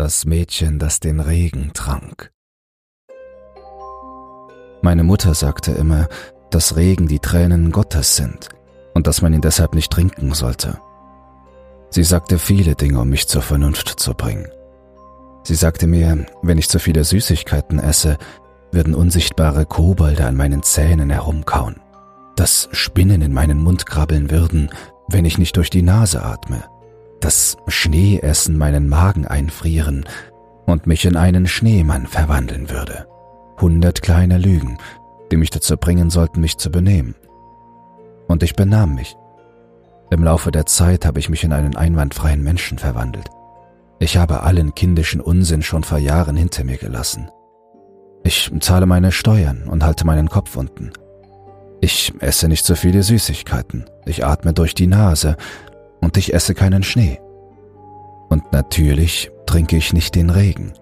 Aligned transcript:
Das 0.00 0.24
Mädchen, 0.24 0.78
das 0.78 0.98
den 0.98 1.20
Regen 1.20 1.72
trank. 1.74 2.32
Meine 4.80 5.04
Mutter 5.04 5.34
sagte 5.34 5.72
immer, 5.72 6.08
dass 6.50 6.76
Regen 6.76 7.06
die 7.06 7.18
Tränen 7.18 7.70
Gottes 7.70 8.16
sind 8.16 8.48
und 8.94 9.06
dass 9.06 9.20
man 9.20 9.34
ihn 9.34 9.42
deshalb 9.42 9.74
nicht 9.74 9.92
trinken 9.92 10.32
sollte. 10.32 10.80
Sie 11.90 12.02
sagte 12.02 12.38
viele 12.38 12.76
Dinge, 12.76 12.98
um 12.98 13.10
mich 13.10 13.28
zur 13.28 13.42
Vernunft 13.42 14.00
zu 14.00 14.14
bringen. 14.14 14.48
Sie 15.42 15.54
sagte 15.54 15.86
mir, 15.86 16.24
wenn 16.40 16.56
ich 16.56 16.70
zu 16.70 16.78
viele 16.78 17.04
Süßigkeiten 17.04 17.78
esse, 17.78 18.16
würden 18.72 18.94
unsichtbare 18.94 19.66
Kobolde 19.66 20.24
an 20.24 20.34
meinen 20.34 20.62
Zähnen 20.62 21.10
herumkauen, 21.10 21.76
dass 22.36 22.70
Spinnen 22.72 23.20
in 23.20 23.34
meinen 23.34 23.58
Mund 23.58 23.84
krabbeln 23.84 24.30
würden, 24.30 24.70
wenn 25.08 25.26
ich 25.26 25.36
nicht 25.36 25.58
durch 25.58 25.68
die 25.68 25.82
Nase 25.82 26.24
atme, 26.24 26.64
dass 27.20 27.56
Schneeessen 27.68 28.56
meinen 28.56 28.88
Magen 28.88 29.26
einfrieren 29.26 30.04
und 30.66 30.86
mich 30.86 31.04
in 31.04 31.16
einen 31.16 31.46
Schneemann 31.46 32.06
verwandeln 32.06 32.70
würde. 32.70 33.06
Hundert 33.60 34.02
kleine 34.02 34.38
Lügen, 34.38 34.78
die 35.30 35.36
mich 35.36 35.50
dazu 35.50 35.76
bringen 35.76 36.10
sollten, 36.10 36.40
mich 36.40 36.58
zu 36.58 36.70
benehmen. 36.70 37.14
Und 38.26 38.42
ich 38.42 38.56
benahm 38.56 38.94
mich. 38.94 39.16
Im 40.10 40.24
Laufe 40.24 40.50
der 40.50 40.66
Zeit 40.66 41.04
habe 41.04 41.20
ich 41.20 41.28
mich 41.28 41.44
in 41.44 41.52
einen 41.52 41.76
einwandfreien 41.76 42.42
Menschen 42.42 42.78
verwandelt. 42.78 43.28
Ich 43.98 44.16
habe 44.16 44.42
allen 44.42 44.74
kindischen 44.74 45.20
Unsinn 45.20 45.62
schon 45.62 45.84
vor 45.84 45.98
Jahren 45.98 46.36
hinter 46.36 46.64
mir 46.64 46.78
gelassen. 46.78 47.30
Ich 48.24 48.50
zahle 48.60 48.86
meine 48.86 49.12
Steuern 49.12 49.68
und 49.68 49.84
halte 49.84 50.06
meinen 50.06 50.28
Kopf 50.28 50.56
unten. 50.56 50.92
Ich 51.80 52.12
esse 52.20 52.48
nicht 52.48 52.66
so 52.66 52.74
viele 52.74 53.02
Süßigkeiten, 53.02 53.86
ich 54.04 54.24
atme 54.24 54.52
durch 54.52 54.74
die 54.74 54.86
Nase 54.86 55.36
und 56.00 56.16
ich 56.16 56.34
esse 56.34 56.54
keinen 56.54 56.82
Schnee. 56.82 57.20
Und 58.28 58.52
natürlich 58.52 59.30
trinke 59.46 59.76
ich 59.76 59.92
nicht 59.92 60.14
den 60.14 60.30
Regen. 60.30 60.72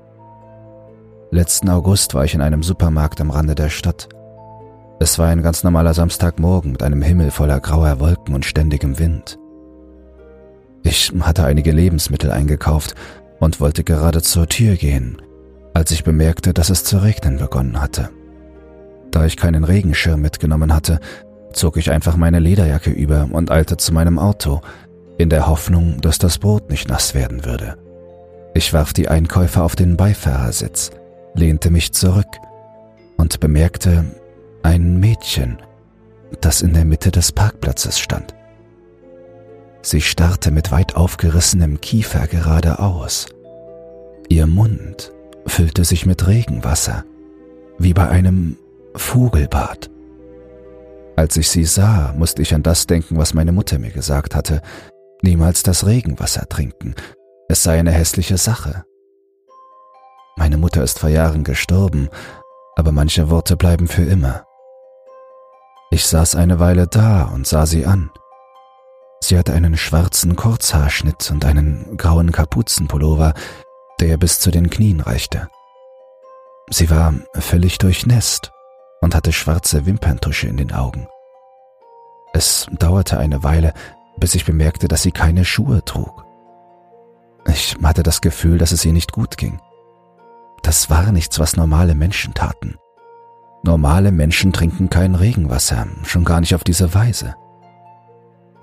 Letzten 1.31 1.69
August 1.69 2.15
war 2.15 2.25
ich 2.25 2.35
in 2.35 2.41
einem 2.41 2.63
Supermarkt 2.63 3.21
am 3.21 3.31
Rande 3.31 3.55
der 3.55 3.69
Stadt. 3.69 4.09
Es 5.01 5.19
war 5.19 5.29
ein 5.29 5.43
ganz 5.43 5.63
normaler 5.63 5.95
Samstagmorgen 5.95 6.73
mit 6.73 6.83
einem 6.83 7.03
Himmel 7.03 7.31
voller 7.31 7.61
grauer 7.61 8.01
Wolken 8.01 8.35
und 8.35 8.45
ständigem 8.45 8.99
Wind. 8.99 9.39
Ich 10.83 11.13
hatte 11.21 11.45
einige 11.45 11.71
Lebensmittel 11.71 12.31
eingekauft 12.31 12.95
und 13.41 13.61
wollte 13.61 13.85
gerade 13.85 14.23
zur 14.23 14.49
Tür 14.49 14.77
gehen, 14.77 15.21
als 15.75 15.91
ich 15.91 16.05
bemerkte, 16.05 16.55
dass 16.55 16.71
es 16.71 16.85
zu 16.85 16.99
regnen 16.99 17.39
begonnen 17.39 17.81
hatte. 17.81 18.11
Da 19.11 19.25
ich 19.25 19.37
keinen 19.37 19.65
Regenschirm 19.65 20.21
mitgenommen 20.21 20.75
hatte, 20.75 21.01
zog 21.53 21.77
ich 21.77 21.91
einfach 21.91 22.17
meine 22.17 22.41
Lederjacke 22.41 22.91
über 22.91 23.29
und 23.31 23.51
eilte 23.51 23.77
zu 23.77 23.93
meinem 23.93 24.19
Auto, 24.19 24.61
in 25.19 25.29
der 25.29 25.49
Hoffnung, 25.49 26.01
dass 26.01 26.19
das 26.19 26.39
Brot 26.39 26.71
nicht 26.71 26.89
nass 26.89 27.15
werden 27.15 27.45
würde. 27.45 27.77
Ich 28.55 28.73
warf 28.73 28.93
die 28.93 29.09
Einkäufe 29.09 29.63
auf 29.63 29.77
den 29.77 29.97
Beifahrersitz, 29.97 30.91
lehnte 31.35 31.71
mich 31.71 31.93
zurück 31.93 32.27
und 33.17 33.41
bemerkte 33.41 34.05
ein 34.63 34.99
Mädchen, 34.99 35.59
das 36.41 36.63
in 36.63 36.73
der 36.73 36.85
Mitte 36.85 37.11
des 37.11 37.33
Parkplatzes 37.33 37.99
stand. 37.99 38.35
Sie 39.83 40.01
starrte 40.01 40.51
mit 40.51 40.71
weit 40.71 40.97
aufgerissenem 40.97 41.81
Kiefer 41.81 42.27
geradeaus. 42.27 43.27
Ihr 44.29 44.47
Mund 44.47 45.13
füllte 45.47 45.85
sich 45.85 46.05
mit 46.07 46.27
Regenwasser, 46.27 47.05
wie 47.79 47.95
bei 47.95 48.09
einem 48.09 48.57
Vogelbad. 48.95 49.91
Als 51.17 51.37
ich 51.37 51.49
sie 51.49 51.65
sah, 51.65 52.15
musste 52.17 52.43
ich 52.43 52.55
an 52.55 52.63
das 52.63 52.87
denken, 52.87 53.17
was 53.17 53.35
meine 53.35 53.53
Mutter 53.53 53.79
mir 53.79 53.91
gesagt 53.91 54.35
hatte, 54.35 54.63
niemals 55.23 55.63
das 55.63 55.87
Regenwasser 55.87 56.49
trinken, 56.49 56.95
es 57.49 57.63
sei 57.63 57.79
eine 57.79 57.93
hässliche 57.93 58.37
Sache. 58.37 58.85
Meine 60.37 60.57
Mutter 60.59 60.83
ist 60.83 60.99
vor 60.99 61.09
Jahren 61.09 61.45
gestorben, 61.45 62.09
aber 62.77 62.93
manche 62.93 63.29
Worte 63.31 63.57
bleiben 63.57 63.89
für 63.89 64.05
immer. 64.05 64.45
Ich 65.91 66.07
saß 66.07 66.37
eine 66.37 66.61
Weile 66.61 66.87
da 66.87 67.25
und 67.25 67.47
sah 67.47 67.67
sie 67.67 67.87
an. 67.87 68.11
Sie 69.21 69.37
hatte 69.37 69.53
einen 69.53 69.77
schwarzen 69.77 70.37
Kurzhaarschnitt 70.37 71.31
und 71.31 71.45
einen 71.45 71.97
grauen 71.97 72.31
Kapuzenpullover, 72.31 73.35
der 74.01 74.17
bis 74.17 74.39
zu 74.39 74.51
den 74.51 74.71
Knien 74.71 75.01
reichte. 75.01 75.49
Sie 76.71 76.91
war 76.91 77.15
völlig 77.35 77.79
durchnässt 77.79 78.53
und 79.01 79.15
hatte 79.15 79.33
schwarze 79.33 79.87
Wimperntusche 79.87 80.47
in 80.47 80.57
den 80.57 80.73
Augen. 80.73 81.09
Es 82.33 82.69
dauerte 82.79 83.19
eine 83.19 83.43
Weile, 83.43 83.73
bis 84.19 84.35
ich 84.35 84.45
bemerkte, 84.45 84.89
dass 84.89 85.03
sie 85.03 85.13
keine 85.13 85.45
Schuhe 85.45 85.85
trug. 85.85 86.25
Ich 87.47 87.77
hatte 87.83 88.03
das 88.03 88.21
Gefühl, 88.21 88.59
dass 88.59 88.73
es 88.73 88.85
ihr 88.85 88.93
nicht 88.93 89.13
gut 89.13 89.37
ging. 89.37 89.61
Das 90.63 90.91
war 90.91 91.13
nichts, 91.13 91.39
was 91.39 91.57
normale 91.57 91.95
Menschen 91.95 92.35
taten. 92.35 92.77
Normale 93.63 94.13
Menschen 94.13 94.53
trinken 94.53 94.91
kein 94.91 95.15
Regenwasser, 95.15 95.87
schon 96.05 96.25
gar 96.25 96.41
nicht 96.41 96.55
auf 96.55 96.65
diese 96.65 96.95
Weise. 96.95 97.35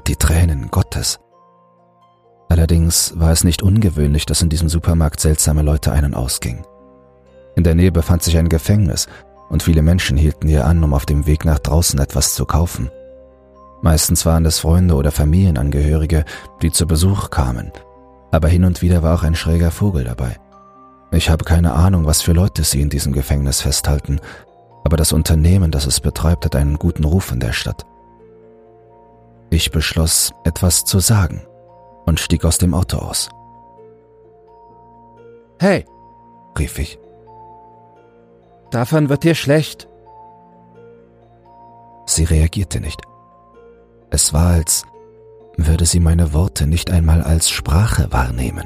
Die 0.07 0.15
Tränen 0.15 0.69
Gottes. 0.71 1.19
Allerdings 2.47 3.13
war 3.19 3.31
es 3.31 3.43
nicht 3.43 3.63
ungewöhnlich, 3.63 4.25
dass 4.25 4.41
in 4.41 4.49
diesem 4.49 4.69
Supermarkt 4.69 5.19
seltsame 5.19 5.63
Leute 5.63 5.91
ein- 5.91 6.05
und 6.05 6.13
ausgingen. 6.13 6.65
In 7.55 7.63
der 7.63 7.75
Nähe 7.75 7.91
befand 7.91 8.23
sich 8.23 8.37
ein 8.37 8.49
Gefängnis 8.49 9.07
und 9.49 9.63
viele 9.63 9.81
Menschen 9.81 10.17
hielten 10.17 10.47
hier 10.47 10.65
an, 10.65 10.83
um 10.83 10.93
auf 10.93 11.05
dem 11.05 11.25
Weg 11.25 11.45
nach 11.45 11.59
draußen 11.59 11.99
etwas 11.99 12.35
zu 12.35 12.45
kaufen. 12.45 12.89
Meistens 13.81 14.25
waren 14.25 14.45
es 14.45 14.59
Freunde 14.59 14.95
oder 14.95 15.11
Familienangehörige, 15.11 16.25
die 16.61 16.71
zu 16.71 16.87
Besuch 16.87 17.29
kamen, 17.29 17.71
aber 18.31 18.47
hin 18.47 18.65
und 18.65 18.81
wieder 18.81 19.03
war 19.03 19.15
auch 19.15 19.23
ein 19.23 19.35
schräger 19.35 19.71
Vogel 19.71 20.03
dabei. 20.03 20.37
Ich 21.11 21.29
habe 21.29 21.45
keine 21.45 21.73
Ahnung, 21.73 22.05
was 22.05 22.21
für 22.21 22.33
Leute 22.33 22.63
sie 22.63 22.81
in 22.81 22.89
diesem 22.89 23.13
Gefängnis 23.13 23.61
festhalten, 23.61 24.19
aber 24.83 24.97
das 24.97 25.13
Unternehmen, 25.13 25.71
das 25.71 25.85
es 25.85 25.99
betreibt, 25.99 26.45
hat 26.45 26.55
einen 26.55 26.77
guten 26.77 27.05
Ruf 27.05 27.31
in 27.31 27.39
der 27.39 27.53
Stadt. 27.53 27.85
Ich 29.49 29.71
beschloss, 29.71 30.33
etwas 30.43 30.83
zu 30.83 30.99
sagen 30.99 31.41
und 32.05 32.19
stieg 32.19 32.43
aus 32.45 32.57
dem 32.57 32.73
Auto 32.73 32.97
aus. 32.97 33.29
Hey, 35.59 35.85
rief 36.57 36.77
ich. 36.79 36.99
Davon 38.71 39.09
wird 39.09 39.23
dir 39.23 39.35
schlecht. 39.35 39.87
Sie 42.05 42.23
reagierte 42.23 42.81
nicht. 42.81 43.01
Es 44.15 44.31
war, 44.31 44.51
als 44.51 44.85
würde 45.57 45.85
sie 45.85 45.99
meine 45.99 46.31
Worte 46.31 46.67
nicht 46.67 46.89
einmal 46.89 47.21
als 47.21 47.49
Sprache 47.49 48.13
wahrnehmen. 48.13 48.65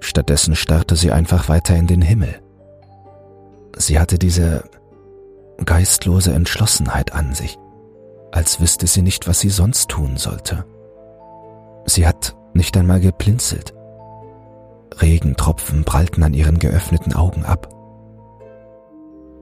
Stattdessen 0.00 0.54
starrte 0.54 0.94
sie 0.94 1.10
einfach 1.10 1.48
weiter 1.48 1.74
in 1.74 1.86
den 1.86 2.02
Himmel. 2.02 2.42
Sie 3.78 3.98
hatte 3.98 4.18
diese 4.18 4.64
geistlose 5.64 6.34
Entschlossenheit 6.34 7.14
an 7.14 7.32
sich, 7.32 7.56
als 8.30 8.60
wüsste 8.60 8.86
sie 8.86 9.00
nicht, 9.00 9.26
was 9.26 9.40
sie 9.40 9.48
sonst 9.48 9.88
tun 9.88 10.18
sollte. 10.18 10.66
Sie 11.86 12.06
hat 12.06 12.36
nicht 12.52 12.76
einmal 12.76 13.00
geblinzelt. 13.00 13.72
Regentropfen 14.98 15.84
prallten 15.84 16.22
an 16.22 16.34
ihren 16.34 16.58
geöffneten 16.58 17.14
Augen 17.14 17.46
ab. 17.46 17.70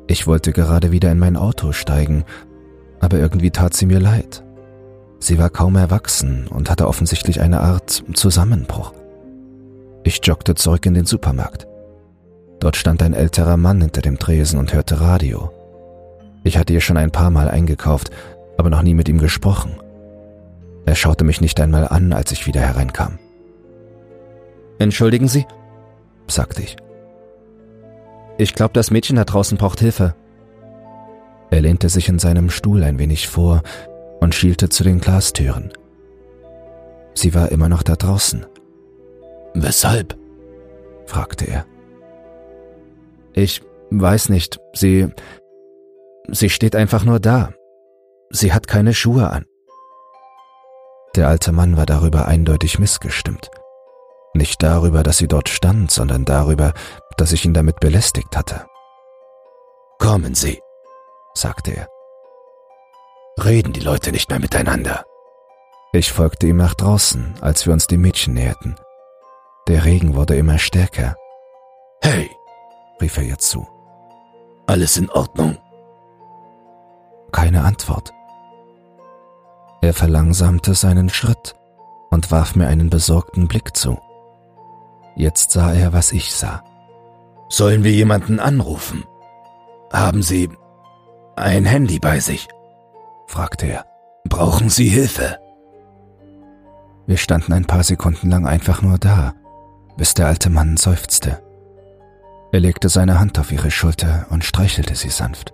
Ich 0.06 0.28
wollte 0.28 0.52
gerade 0.52 0.92
wieder 0.92 1.10
in 1.10 1.18
mein 1.18 1.36
Auto 1.36 1.72
steigen, 1.72 2.22
aber 3.00 3.18
irgendwie 3.18 3.50
tat 3.50 3.74
sie 3.74 3.86
mir 3.86 3.98
leid. 3.98 4.43
Sie 5.24 5.38
war 5.38 5.48
kaum 5.48 5.76
erwachsen 5.76 6.48
und 6.48 6.68
hatte 6.68 6.86
offensichtlich 6.86 7.40
eine 7.40 7.60
Art 7.60 8.04
Zusammenbruch. 8.12 8.92
Ich 10.02 10.20
joggte 10.22 10.54
zurück 10.54 10.84
in 10.84 10.92
den 10.92 11.06
Supermarkt. 11.06 11.66
Dort 12.60 12.76
stand 12.76 13.02
ein 13.02 13.14
älterer 13.14 13.56
Mann 13.56 13.80
hinter 13.80 14.02
dem 14.02 14.18
Tresen 14.18 14.58
und 14.58 14.74
hörte 14.74 15.00
Radio. 15.00 15.50
Ich 16.42 16.58
hatte 16.58 16.74
ihr 16.74 16.82
schon 16.82 16.98
ein 16.98 17.10
paar 17.10 17.30
Mal 17.30 17.48
eingekauft, 17.48 18.10
aber 18.58 18.68
noch 18.68 18.82
nie 18.82 18.92
mit 18.92 19.08
ihm 19.08 19.16
gesprochen. 19.16 19.72
Er 20.84 20.94
schaute 20.94 21.24
mich 21.24 21.40
nicht 21.40 21.58
einmal 21.58 21.88
an, 21.88 22.12
als 22.12 22.30
ich 22.30 22.46
wieder 22.46 22.60
hereinkam. 22.60 23.18
Entschuldigen 24.78 25.28
Sie, 25.28 25.46
sagte 26.26 26.60
ich. 26.60 26.76
Ich 28.36 28.54
glaube, 28.54 28.74
das 28.74 28.90
Mädchen 28.90 29.16
da 29.16 29.24
draußen 29.24 29.56
braucht 29.56 29.80
Hilfe. 29.80 30.14
Er 31.50 31.62
lehnte 31.62 31.88
sich 31.88 32.10
in 32.10 32.18
seinem 32.18 32.50
Stuhl 32.50 32.84
ein 32.84 32.98
wenig 32.98 33.26
vor 33.26 33.62
und 34.20 34.34
schielte 34.34 34.68
zu 34.68 34.84
den 34.84 35.00
Glastüren. 35.00 35.72
Sie 37.14 37.34
war 37.34 37.52
immer 37.52 37.68
noch 37.68 37.82
da 37.82 37.96
draußen. 37.96 38.46
Weshalb? 39.54 40.16
fragte 41.06 41.46
er. 41.46 41.66
Ich 43.34 43.62
weiß 43.90 44.30
nicht, 44.30 44.58
sie 44.72 45.08
Sie 46.28 46.48
steht 46.48 46.74
einfach 46.74 47.04
nur 47.04 47.20
da. 47.20 47.52
Sie 48.30 48.52
hat 48.52 48.66
keine 48.66 48.94
Schuhe 48.94 49.30
an. 49.30 49.44
Der 51.16 51.28
alte 51.28 51.52
Mann 51.52 51.76
war 51.76 51.86
darüber 51.86 52.26
eindeutig 52.26 52.78
missgestimmt. 52.78 53.50
Nicht 54.32 54.62
darüber, 54.62 55.02
dass 55.02 55.18
sie 55.18 55.28
dort 55.28 55.48
stand, 55.48 55.90
sondern 55.90 56.24
darüber, 56.24 56.72
dass 57.16 57.32
ich 57.32 57.44
ihn 57.44 57.54
damit 57.54 57.78
belästigt 57.78 58.36
hatte. 58.36 58.66
Kommen 59.98 60.34
Sie, 60.34 60.60
sagte 61.34 61.70
er. 61.76 61.93
Reden 63.42 63.72
die 63.72 63.80
Leute 63.80 64.12
nicht 64.12 64.30
mehr 64.30 64.38
miteinander. 64.38 65.04
Ich 65.92 66.12
folgte 66.12 66.46
ihm 66.46 66.56
nach 66.56 66.74
draußen, 66.74 67.34
als 67.40 67.66
wir 67.66 67.72
uns 67.72 67.86
dem 67.86 68.00
Mädchen 68.00 68.34
näherten. 68.34 68.76
Der 69.68 69.84
Regen 69.84 70.14
wurde 70.14 70.36
immer 70.36 70.58
stärker 70.58 71.16
Hey, 72.00 72.30
rief 73.00 73.16
er 73.16 73.22
ihr 73.24 73.38
zu. 73.38 73.66
Alles 74.66 74.96
in 74.96 75.10
Ordnung? 75.10 75.56
Keine 77.32 77.64
Antwort. 77.64 78.12
Er 79.80 79.94
verlangsamte 79.94 80.74
seinen 80.74 81.08
Schritt 81.08 81.56
und 82.10 82.30
warf 82.30 82.54
mir 82.56 82.68
einen 82.68 82.90
besorgten 82.90 83.48
Blick 83.48 83.76
zu. 83.76 83.98
Jetzt 85.16 85.50
sah 85.50 85.72
er, 85.72 85.92
was 85.92 86.12
ich 86.12 86.34
sah. 86.34 86.62
Sollen 87.48 87.84
wir 87.84 87.92
jemanden 87.92 88.38
anrufen? 88.38 89.04
Haben 89.92 90.22
Sie 90.22 90.50
ein 91.36 91.64
Handy 91.64 91.98
bei 91.98 92.20
sich? 92.20 92.48
Fragte 93.34 93.66
er. 93.66 93.84
Brauchen 94.28 94.68
Sie 94.68 94.88
Hilfe? 94.88 95.38
Wir 97.08 97.16
standen 97.16 97.52
ein 97.52 97.64
paar 97.64 97.82
Sekunden 97.82 98.30
lang 98.30 98.46
einfach 98.46 98.80
nur 98.80 98.96
da, 98.96 99.34
bis 99.96 100.14
der 100.14 100.28
alte 100.28 100.50
Mann 100.50 100.76
seufzte. 100.76 101.42
Er 102.52 102.60
legte 102.60 102.88
seine 102.88 103.18
Hand 103.18 103.40
auf 103.40 103.50
ihre 103.50 103.72
Schulter 103.72 104.26
und 104.30 104.44
streichelte 104.44 104.94
sie 104.94 105.10
sanft. 105.10 105.52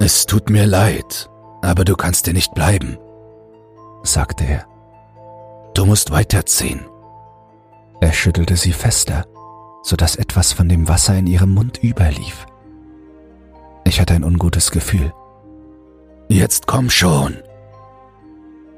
Es 0.00 0.26
tut 0.26 0.50
mir 0.50 0.66
leid, 0.66 1.30
aber 1.62 1.84
du 1.84 1.94
kannst 1.94 2.26
dir 2.26 2.34
nicht 2.34 2.52
bleiben, 2.52 2.98
sagte 4.02 4.44
er. 4.44 4.66
Du 5.74 5.86
musst 5.86 6.10
weiterziehen. 6.10 6.80
Er 8.00 8.12
schüttelte 8.12 8.56
sie 8.56 8.72
fester, 8.72 9.24
so 9.84 9.94
dass 9.94 10.16
etwas 10.16 10.52
von 10.52 10.68
dem 10.68 10.88
Wasser 10.88 11.16
in 11.16 11.28
ihrem 11.28 11.54
Mund 11.54 11.80
überlief. 11.84 12.44
Ich 13.84 14.00
hatte 14.00 14.14
ein 14.14 14.24
ungutes 14.24 14.72
Gefühl. 14.72 15.12
Jetzt 16.32 16.68
komm 16.68 16.90
schon. 16.90 17.38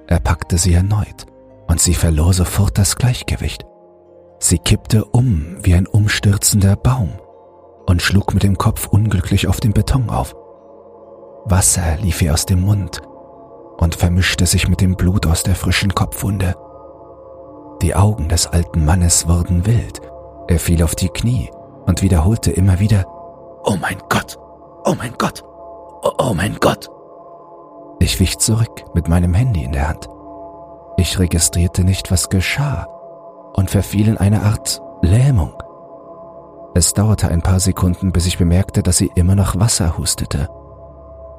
Er 0.06 0.20
packte 0.20 0.56
sie 0.56 0.72
erneut 0.72 1.26
und 1.68 1.82
sie 1.82 1.92
verlor 1.92 2.32
sofort 2.32 2.78
das 2.78 2.96
Gleichgewicht. 2.96 3.66
Sie 4.38 4.58
kippte 4.58 5.04
um 5.04 5.58
wie 5.62 5.74
ein 5.74 5.86
umstürzender 5.86 6.76
Baum 6.76 7.10
und 7.86 8.00
schlug 8.00 8.32
mit 8.32 8.42
dem 8.42 8.56
Kopf 8.56 8.86
unglücklich 8.86 9.48
auf 9.48 9.60
den 9.60 9.74
Beton 9.74 10.08
auf. 10.08 10.34
Wasser 11.44 11.98
lief 12.00 12.22
ihr 12.22 12.32
aus 12.32 12.46
dem 12.46 12.62
Mund 12.62 13.02
und 13.76 13.96
vermischte 13.96 14.46
sich 14.46 14.66
mit 14.66 14.80
dem 14.80 14.96
Blut 14.96 15.26
aus 15.26 15.42
der 15.42 15.54
frischen 15.54 15.94
Kopfwunde. 15.94 16.54
Die 17.82 17.94
Augen 17.94 18.30
des 18.30 18.46
alten 18.46 18.86
Mannes 18.86 19.28
wurden 19.28 19.66
wild. 19.66 20.00
Er 20.48 20.58
fiel 20.58 20.82
auf 20.82 20.94
die 20.94 21.10
Knie 21.10 21.50
und 21.84 22.00
wiederholte 22.00 22.50
immer 22.50 22.78
wieder 22.80 23.04
Oh 23.64 23.76
mein 23.78 23.98
Gott, 24.08 24.38
oh 24.86 24.94
mein 24.96 25.12
Gott, 25.18 25.44
oh, 26.18 26.32
mein 26.32 26.56
Gott. 26.58 26.88
Ich 28.02 28.18
wich 28.18 28.38
zurück 28.38 28.82
mit 28.94 29.06
meinem 29.06 29.32
Handy 29.32 29.62
in 29.62 29.70
der 29.70 29.88
Hand. 29.88 30.08
Ich 30.96 31.20
registrierte 31.20 31.84
nicht, 31.84 32.10
was 32.10 32.30
geschah 32.30 32.88
und 33.54 33.70
verfiel 33.70 34.08
in 34.08 34.18
eine 34.18 34.42
Art 34.42 34.82
Lähmung. 35.02 35.52
Es 36.74 36.94
dauerte 36.94 37.28
ein 37.28 37.42
paar 37.42 37.60
Sekunden, 37.60 38.10
bis 38.10 38.26
ich 38.26 38.38
bemerkte, 38.38 38.82
dass 38.82 38.96
sie 38.96 39.12
immer 39.14 39.36
noch 39.36 39.60
Wasser 39.60 39.98
hustete. 39.98 40.48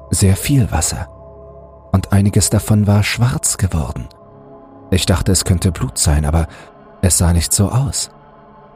Sehr 0.08 0.36
viel 0.36 0.70
Wasser. 0.70 1.10
Und 1.92 2.14
einiges 2.14 2.48
davon 2.48 2.86
war 2.86 3.02
schwarz 3.02 3.58
geworden. 3.58 4.08
Ich 4.90 5.04
dachte, 5.04 5.32
es 5.32 5.44
könnte 5.44 5.70
Blut 5.70 5.98
sein, 5.98 6.24
aber 6.24 6.46
es 7.02 7.18
sah 7.18 7.34
nicht 7.34 7.52
so 7.52 7.68
aus. 7.68 8.10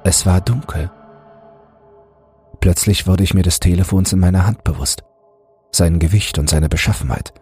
Es 0.05 0.27
war 0.27 0.43
dunkel. 0.43 0.91
Plötzlich 2.61 3.07
wurde 3.07 3.25
ich 3.25 3.33
mir 3.33 3.45
des 3.45 3.61
Telefons 3.61 4.13
in 4.13 4.19
meiner 4.19 4.47
Hand 4.47 4.63
bewusst. 4.63 5.05
Sein 5.73 5.99
Gewicht 5.99 6.39
und 6.39 6.51
seine 6.51 6.69
Beschaffenheit. 6.69 7.33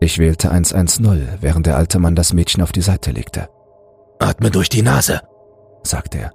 Ich 0.00 0.18
wählte 0.18 0.50
110, 0.50 1.40
während 1.40 1.66
der 1.66 1.76
alte 1.76 1.98
Mann 1.98 2.14
das 2.14 2.32
Mädchen 2.32 2.62
auf 2.62 2.72
die 2.72 2.82
Seite 2.82 3.12
legte. 3.12 3.48
Atme 4.18 4.50
durch 4.50 4.68
die 4.68 4.82
Nase, 4.82 5.20
sagte 5.82 6.18
er. 6.18 6.32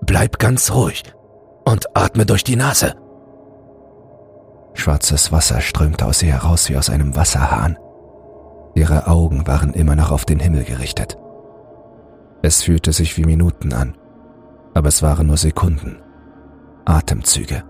Bleib 0.00 0.38
ganz 0.38 0.72
ruhig 0.72 1.02
und 1.64 1.96
atme 1.96 2.26
durch 2.26 2.44
die 2.44 2.56
Nase. 2.56 2.94
Schwarzes 4.74 5.30
Wasser 5.30 5.60
strömte 5.60 6.06
aus 6.06 6.22
ihr 6.22 6.32
heraus 6.32 6.68
wie 6.68 6.76
aus 6.76 6.90
einem 6.90 7.16
Wasserhahn. 7.16 7.78
Ihre 8.74 9.06
Augen 9.06 9.46
waren 9.46 9.72
immer 9.72 9.94
noch 9.94 10.10
auf 10.10 10.24
den 10.24 10.40
Himmel 10.40 10.64
gerichtet. 10.64 11.16
Es 12.42 12.62
fühlte 12.62 12.92
sich 12.92 13.16
wie 13.16 13.24
Minuten 13.24 13.72
an, 13.72 13.96
aber 14.74 14.88
es 14.88 15.02
waren 15.02 15.28
nur 15.28 15.36
Sekunden. 15.36 16.02
Atemzüge. 16.84 17.62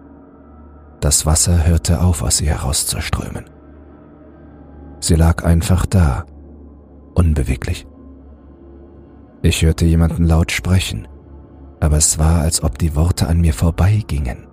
Das 1.00 1.26
Wasser 1.26 1.66
hörte 1.66 2.00
auf, 2.00 2.22
aus 2.22 2.40
ihr 2.40 2.50
herauszuströmen. 2.50 3.44
Sie 5.04 5.16
lag 5.16 5.44
einfach 5.44 5.84
da, 5.84 6.24
unbeweglich. 7.14 7.86
Ich 9.42 9.60
hörte 9.60 9.84
jemanden 9.84 10.24
laut 10.24 10.50
sprechen, 10.50 11.06
aber 11.78 11.98
es 11.98 12.18
war, 12.18 12.40
als 12.40 12.62
ob 12.62 12.78
die 12.78 12.96
Worte 12.96 13.26
an 13.26 13.42
mir 13.42 13.52
vorbeigingen. 13.52 14.46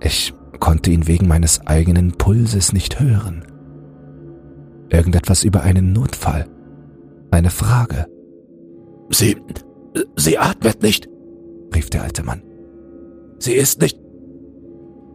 Ich 0.00 0.34
konnte 0.58 0.90
ihn 0.90 1.06
wegen 1.06 1.28
meines 1.28 1.68
eigenen 1.68 2.18
Pulses 2.18 2.72
nicht 2.72 2.98
hören. 2.98 3.44
Irgendetwas 4.88 5.44
über 5.44 5.62
einen 5.62 5.92
Notfall, 5.92 6.48
eine 7.30 7.50
Frage. 7.50 8.08
Sie, 9.10 9.36
sie 10.16 10.36
atmet 10.36 10.82
nicht, 10.82 11.08
rief 11.72 11.90
der 11.90 12.02
alte 12.02 12.24
Mann. 12.24 12.42
Sie 13.38 13.52
ist 13.52 13.80
nicht. 13.80 14.00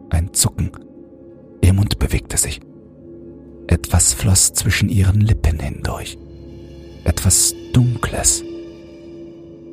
Ein 0.08 0.32
Zucken. 0.32 0.70
Ihr 1.60 1.74
Mund 1.74 1.98
bewegte 1.98 2.38
sich. 2.38 2.62
Etwas 3.70 4.12
floss 4.12 4.52
zwischen 4.52 4.88
ihren 4.88 5.20
Lippen 5.20 5.60
hindurch. 5.60 6.18
Etwas 7.04 7.54
Dunkles. 7.72 8.42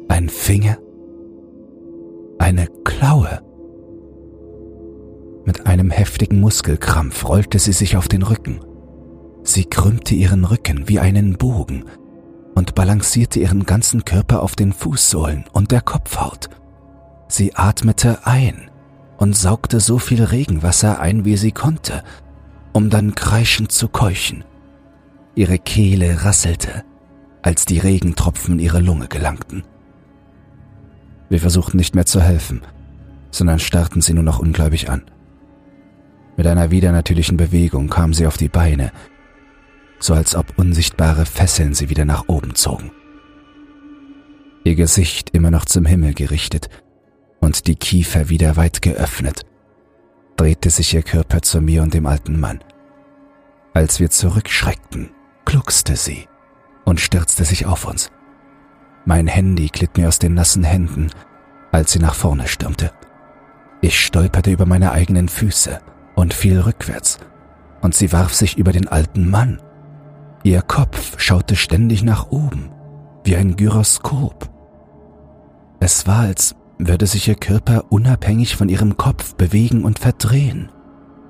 Ein 0.07 0.29
Finger? 0.29 0.77
Eine 2.37 2.67
Klaue? 2.83 3.41
Mit 5.45 5.65
einem 5.65 5.89
heftigen 5.89 6.39
Muskelkrampf 6.39 7.27
rollte 7.27 7.57
sie 7.57 7.71
sich 7.71 7.97
auf 7.97 8.07
den 8.07 8.21
Rücken. 8.21 8.59
Sie 9.41 9.65
krümmte 9.65 10.13
ihren 10.13 10.45
Rücken 10.45 10.87
wie 10.87 10.99
einen 10.99 11.35
Bogen 11.39 11.85
und 12.53 12.75
balancierte 12.75 13.39
ihren 13.39 13.65
ganzen 13.65 14.05
Körper 14.05 14.43
auf 14.43 14.55
den 14.55 14.73
Fußsohlen 14.73 15.45
und 15.53 15.71
der 15.71 15.81
Kopfhaut. 15.81 16.49
Sie 17.29 17.55
atmete 17.55 18.27
ein 18.27 18.69
und 19.17 19.35
saugte 19.35 19.79
so 19.79 19.97
viel 19.97 20.23
Regenwasser 20.23 20.99
ein, 20.99 21.25
wie 21.25 21.35
sie 21.35 21.51
konnte, 21.51 22.03
um 22.77 22.91
dann 22.91 23.15
kreischend 23.15 23.71
zu 23.71 23.87
keuchen. 23.87 24.43
Ihre 25.33 25.57
Kehle 25.57 26.23
rasselte, 26.23 26.83
als 27.41 27.65
die 27.65 27.79
Regentropfen 27.79 28.53
in 28.53 28.59
ihre 28.59 28.81
Lunge 28.81 29.07
gelangten. 29.07 29.63
Wir 31.27 31.39
versuchten 31.39 31.77
nicht 31.77 31.95
mehr 31.95 32.05
zu 32.05 32.21
helfen, 32.21 32.61
sondern 33.31 33.57
starrten 33.57 34.01
sie 34.03 34.13
nur 34.13 34.23
noch 34.23 34.37
ungläubig 34.37 34.91
an. 34.91 35.01
Mit 36.37 36.45
einer 36.45 36.69
widernatürlichen 36.69 37.35
Bewegung 37.35 37.89
kam 37.89 38.13
sie 38.13 38.27
auf 38.27 38.37
die 38.37 38.47
Beine, 38.47 38.91
so 39.97 40.13
als 40.13 40.35
ob 40.35 40.59
unsichtbare 40.59 41.25
Fesseln 41.25 41.73
sie 41.73 41.89
wieder 41.89 42.05
nach 42.05 42.25
oben 42.27 42.53
zogen. 42.53 42.91
Ihr 44.65 44.75
Gesicht 44.75 45.31
immer 45.31 45.49
noch 45.49 45.65
zum 45.65 45.83
Himmel 45.87 46.13
gerichtet 46.13 46.69
und 47.39 47.65
die 47.65 47.75
Kiefer 47.75 48.29
wieder 48.29 48.55
weit 48.55 48.83
geöffnet, 48.83 49.47
drehte 50.37 50.69
sich 50.69 50.93
ihr 50.93 51.01
Körper 51.01 51.41
zu 51.41 51.59
mir 51.59 51.81
und 51.81 51.95
dem 51.95 52.05
alten 52.05 52.39
Mann. 52.39 52.59
Als 53.77 53.99
wir 53.99 54.09
zurückschreckten, 54.09 55.11
gluckste 55.45 55.95
sie 55.97 56.27
und 56.83 56.99
stürzte 56.99 57.45
sich 57.45 57.67
auf 57.67 57.85
uns. 57.85 58.09
Mein 59.05 59.27
Handy 59.27 59.67
glitt 59.67 59.97
mir 59.97 60.07
aus 60.07 60.17
den 60.17 60.33
nassen 60.33 60.63
Händen, 60.63 61.11
als 61.71 61.91
sie 61.91 61.99
nach 61.99 62.15
vorne 62.15 62.47
stürmte. 62.47 62.89
Ich 63.81 64.03
stolperte 64.03 64.49
über 64.49 64.65
meine 64.65 64.93
eigenen 64.93 65.29
Füße 65.29 65.79
und 66.15 66.33
fiel 66.33 66.59
rückwärts, 66.59 67.19
und 67.81 67.93
sie 67.93 68.11
warf 68.11 68.33
sich 68.33 68.57
über 68.57 68.71
den 68.71 68.87
alten 68.87 69.29
Mann. 69.29 69.61
Ihr 70.41 70.63
Kopf 70.63 71.19
schaute 71.19 71.55
ständig 71.55 72.01
nach 72.01 72.31
oben, 72.31 72.71
wie 73.25 73.35
ein 73.35 73.57
Gyroskop. 73.57 74.49
Es 75.79 76.07
war, 76.07 76.21
als 76.21 76.55
würde 76.79 77.05
sich 77.05 77.27
ihr 77.27 77.35
Körper 77.35 77.85
unabhängig 77.91 78.55
von 78.55 78.69
ihrem 78.69 78.97
Kopf 78.97 79.35
bewegen 79.35 79.85
und 79.85 79.99
verdrehen. 79.99 80.71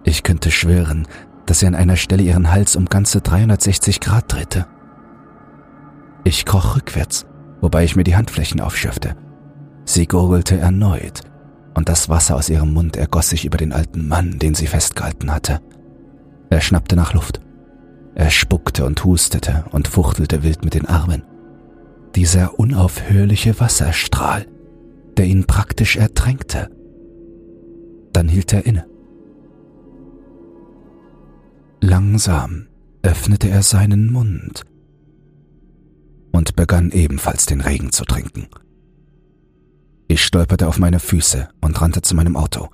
Ich 0.05 0.23
könnte 0.23 0.49
schwören, 0.49 1.09
dass 1.47 1.59
sie 1.59 1.67
an 1.67 1.75
einer 1.75 1.95
Stelle 1.95 2.21
ihren 2.21 2.51
Hals 2.51 2.75
um 2.75 2.85
ganze 2.85 3.21
360 3.21 3.99
Grad 3.99 4.31
drehte. 4.31 4.67
Ich 6.23 6.45
kroch 6.45 6.75
rückwärts 6.75 7.25
wobei 7.61 7.83
ich 7.83 7.95
mir 7.95 8.03
die 8.03 8.15
Handflächen 8.15 8.61
aufschürfte. 8.61 9.15
Sie 9.85 10.07
gurgelte 10.07 10.57
erneut, 10.57 11.21
und 11.73 11.89
das 11.89 12.09
Wasser 12.09 12.35
aus 12.35 12.49
ihrem 12.49 12.73
Mund 12.73 12.97
ergoss 12.97 13.29
sich 13.29 13.45
über 13.45 13.57
den 13.57 13.71
alten 13.71 14.07
Mann, 14.07 14.39
den 14.39 14.55
sie 14.55 14.67
festgehalten 14.67 15.31
hatte. 15.31 15.59
Er 16.49 16.61
schnappte 16.61 16.95
nach 16.95 17.13
Luft. 17.13 17.41
Er 18.15 18.31
spuckte 18.31 18.85
und 18.85 19.03
hustete 19.03 19.65
und 19.71 19.87
fuchtelte 19.87 20.43
wild 20.43 20.63
mit 20.63 20.73
den 20.73 20.87
Armen. 20.87 21.23
Dieser 22.15 22.59
unaufhörliche 22.59 23.59
Wasserstrahl, 23.59 24.47
der 25.17 25.25
ihn 25.25 25.45
praktisch 25.45 25.97
ertränkte. 25.97 26.69
Dann 28.11 28.27
hielt 28.27 28.53
er 28.53 28.65
inne. 28.65 28.87
Langsam 31.81 32.67
öffnete 33.03 33.49
er 33.49 33.61
seinen 33.61 34.11
Mund 34.11 34.63
und 36.31 36.55
begann 36.55 36.91
ebenfalls 36.91 37.45
den 37.45 37.61
Regen 37.61 37.91
zu 37.91 38.03
trinken. 38.03 38.47
Ich 40.07 40.23
stolperte 40.23 40.67
auf 40.67 40.79
meine 40.79 40.99
Füße 40.99 41.49
und 41.61 41.79
rannte 41.79 42.01
zu 42.01 42.15
meinem 42.15 42.35
Auto. 42.35 42.69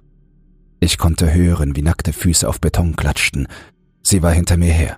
Ich 0.79 0.97
konnte 0.97 1.33
hören, 1.33 1.75
wie 1.75 1.81
nackte 1.81 2.13
Füße 2.13 2.47
auf 2.47 2.61
Beton 2.61 2.95
klatschten. 2.95 3.47
Sie 4.01 4.21
war 4.21 4.31
hinter 4.31 4.57
mir 4.57 4.71
her. 4.71 4.97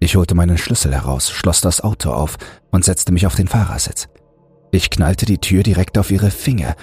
Ich 0.00 0.16
holte 0.16 0.34
meinen 0.34 0.58
Schlüssel 0.58 0.92
heraus, 0.92 1.30
schloss 1.30 1.60
das 1.60 1.82
Auto 1.82 2.10
auf 2.10 2.36
und 2.70 2.84
setzte 2.84 3.12
mich 3.12 3.26
auf 3.26 3.34
den 3.36 3.48
Fahrersitz. 3.48 4.08
Ich 4.72 4.90
knallte 4.90 5.26
die 5.26 5.38
Tür 5.38 5.62
direkt 5.62 5.98
auf 5.98 6.10
ihre 6.10 6.30
Finger, 6.30 6.74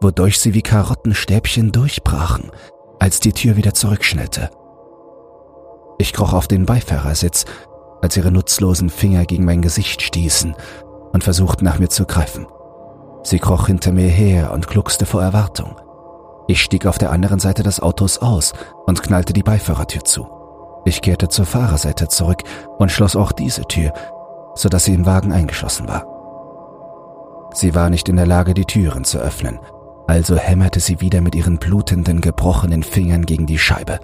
wodurch 0.00 0.38
sie 0.38 0.54
wie 0.54 0.62
Karottenstäbchen 0.62 1.72
durchbrachen, 1.72 2.50
als 2.98 3.20
die 3.20 3.32
Tür 3.32 3.56
wieder 3.56 3.74
zurückschnellte. 3.74 4.50
Ich 6.00 6.14
kroch 6.14 6.32
auf 6.32 6.48
den 6.48 6.64
Beifahrersitz, 6.64 7.44
als 8.00 8.16
ihre 8.16 8.32
nutzlosen 8.32 8.88
Finger 8.88 9.26
gegen 9.26 9.44
mein 9.44 9.60
Gesicht 9.60 10.00
stießen 10.00 10.54
und 11.12 11.22
versuchten 11.22 11.66
nach 11.66 11.78
mir 11.78 11.90
zu 11.90 12.06
greifen. 12.06 12.46
Sie 13.22 13.38
kroch 13.38 13.66
hinter 13.66 13.92
mir 13.92 14.08
her 14.08 14.50
und 14.54 14.66
gluckste 14.66 15.04
vor 15.04 15.22
Erwartung. 15.22 15.76
Ich 16.48 16.62
stieg 16.62 16.86
auf 16.86 16.96
der 16.96 17.12
anderen 17.12 17.38
Seite 17.38 17.62
des 17.62 17.80
Autos 17.80 18.16
aus 18.16 18.54
und 18.86 19.02
knallte 19.02 19.34
die 19.34 19.42
Beifahrertür 19.42 20.02
zu. 20.02 20.26
Ich 20.86 21.02
kehrte 21.02 21.28
zur 21.28 21.44
Fahrerseite 21.44 22.08
zurück 22.08 22.44
und 22.78 22.90
schloss 22.90 23.14
auch 23.14 23.32
diese 23.32 23.66
Tür, 23.66 23.92
sodass 24.54 24.84
sie 24.84 24.94
im 24.94 25.04
Wagen 25.04 25.34
eingeschlossen 25.34 25.86
war. 25.86 26.06
Sie 27.52 27.74
war 27.74 27.90
nicht 27.90 28.08
in 28.08 28.16
der 28.16 28.26
Lage, 28.26 28.54
die 28.54 28.64
Türen 28.64 29.04
zu 29.04 29.18
öffnen, 29.18 29.58
also 30.06 30.36
hämmerte 30.36 30.80
sie 30.80 31.02
wieder 31.02 31.20
mit 31.20 31.34
ihren 31.34 31.58
blutenden, 31.58 32.22
gebrochenen 32.22 32.84
Fingern 32.84 33.26
gegen 33.26 33.44
die 33.44 33.58
Scheibe. 33.58 34.00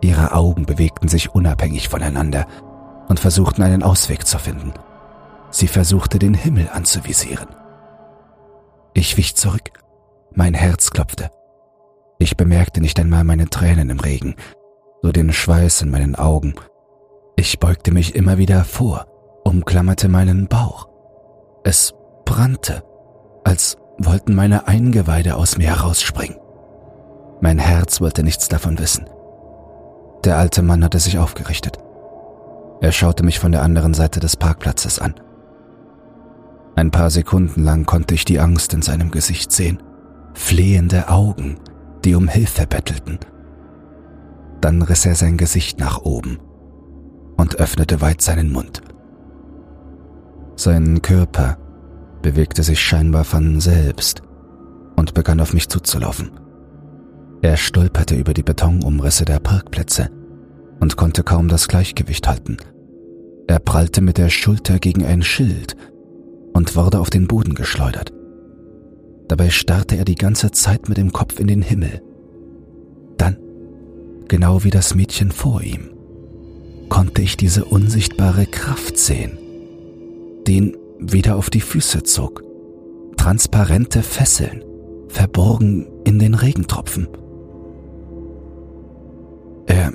Ihre 0.00 0.32
Augen 0.32 0.66
bewegten 0.66 1.08
sich 1.08 1.34
unabhängig 1.34 1.88
voneinander 1.88 2.46
und 3.08 3.20
versuchten 3.20 3.62
einen 3.62 3.82
Ausweg 3.82 4.26
zu 4.26 4.38
finden. 4.38 4.72
Sie 5.50 5.68
versuchte 5.68 6.18
den 6.18 6.34
Himmel 6.34 6.68
anzuvisieren. 6.72 7.48
Ich 8.94 9.16
wich 9.16 9.36
zurück. 9.36 9.70
Mein 10.34 10.54
Herz 10.54 10.90
klopfte. 10.90 11.30
Ich 12.18 12.36
bemerkte 12.36 12.80
nicht 12.80 12.98
einmal 12.98 13.24
meine 13.24 13.48
Tränen 13.48 13.90
im 13.90 14.00
Regen, 14.00 14.36
nur 15.02 15.12
den 15.12 15.32
Schweiß 15.32 15.82
in 15.82 15.90
meinen 15.90 16.14
Augen. 16.14 16.54
Ich 17.36 17.58
beugte 17.58 17.92
mich 17.92 18.14
immer 18.14 18.38
wieder 18.38 18.64
vor, 18.64 19.06
umklammerte 19.44 20.08
meinen 20.08 20.48
Bauch. 20.48 20.88
Es 21.64 21.94
brannte, 22.24 22.82
als 23.44 23.76
wollten 23.98 24.34
meine 24.34 24.66
Eingeweide 24.66 25.36
aus 25.36 25.58
mir 25.58 25.68
herausspringen. 25.68 26.38
Mein 27.40 27.58
Herz 27.58 28.00
wollte 28.00 28.22
nichts 28.22 28.48
davon 28.48 28.78
wissen. 28.78 29.08
Der 30.26 30.38
alte 30.38 30.60
Mann 30.60 30.82
hatte 30.82 30.98
sich 30.98 31.18
aufgerichtet. 31.18 31.78
Er 32.80 32.90
schaute 32.90 33.22
mich 33.22 33.38
von 33.38 33.52
der 33.52 33.62
anderen 33.62 33.94
Seite 33.94 34.18
des 34.18 34.36
Parkplatzes 34.36 34.98
an. 34.98 35.14
Ein 36.74 36.90
paar 36.90 37.10
Sekunden 37.10 37.62
lang 37.62 37.86
konnte 37.86 38.12
ich 38.12 38.24
die 38.24 38.40
Angst 38.40 38.74
in 38.74 38.82
seinem 38.82 39.12
Gesicht 39.12 39.52
sehen, 39.52 39.80
flehende 40.34 41.10
Augen, 41.10 41.60
die 42.04 42.16
um 42.16 42.26
Hilfe 42.26 42.66
bettelten. 42.66 43.20
Dann 44.60 44.82
riss 44.82 45.06
er 45.06 45.14
sein 45.14 45.36
Gesicht 45.36 45.78
nach 45.78 46.02
oben 46.02 46.40
und 47.36 47.60
öffnete 47.60 48.00
weit 48.00 48.20
seinen 48.20 48.50
Mund. 48.50 48.82
Sein 50.56 51.02
Körper 51.02 51.56
bewegte 52.20 52.64
sich 52.64 52.80
scheinbar 52.80 53.22
von 53.22 53.60
selbst 53.60 54.22
und 54.96 55.14
begann 55.14 55.40
auf 55.40 55.54
mich 55.54 55.68
zuzulaufen. 55.68 56.32
Er 57.42 57.56
stolperte 57.56 58.16
über 58.16 58.34
die 58.34 58.42
Betonumrisse 58.42 59.24
der 59.24 59.38
Parkplätze 59.38 60.10
und 60.80 60.96
konnte 60.96 61.22
kaum 61.22 61.48
das 61.48 61.68
Gleichgewicht 61.68 62.28
halten. 62.28 62.56
Er 63.46 63.58
prallte 63.58 64.00
mit 64.00 64.18
der 64.18 64.28
Schulter 64.28 64.78
gegen 64.78 65.04
ein 65.04 65.22
Schild 65.22 65.76
und 66.52 66.74
wurde 66.74 67.00
auf 67.00 67.10
den 67.10 67.28
Boden 67.28 67.54
geschleudert. 67.54 68.12
Dabei 69.28 69.50
starrte 69.50 69.96
er 69.96 70.04
die 70.04 70.14
ganze 70.14 70.50
Zeit 70.50 70.88
mit 70.88 70.98
dem 70.98 71.12
Kopf 71.12 71.38
in 71.38 71.46
den 71.46 71.62
Himmel. 71.62 72.02
Dann, 73.18 73.38
genau 74.28 74.64
wie 74.64 74.70
das 74.70 74.94
Mädchen 74.94 75.30
vor 75.30 75.62
ihm, 75.62 75.90
konnte 76.88 77.22
ich 77.22 77.36
diese 77.36 77.64
unsichtbare 77.64 78.46
Kraft 78.46 78.98
sehen, 78.98 79.38
den 80.46 80.76
wieder 80.98 81.36
auf 81.36 81.50
die 81.50 81.60
Füße 81.60 82.02
zog. 82.04 82.42
Transparente 83.16 84.02
Fesseln, 84.02 84.64
verborgen 85.08 85.86
in 86.04 86.18
den 86.18 86.34
Regentropfen. 86.34 87.08
Er 89.66 89.92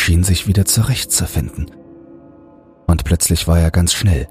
schien 0.00 0.24
sich 0.24 0.46
wieder 0.46 0.64
zurechtzufinden. 0.64 1.70
Und 2.86 3.04
plötzlich 3.04 3.46
war 3.46 3.58
er 3.58 3.70
ganz 3.70 3.92
schnell. 3.92 4.28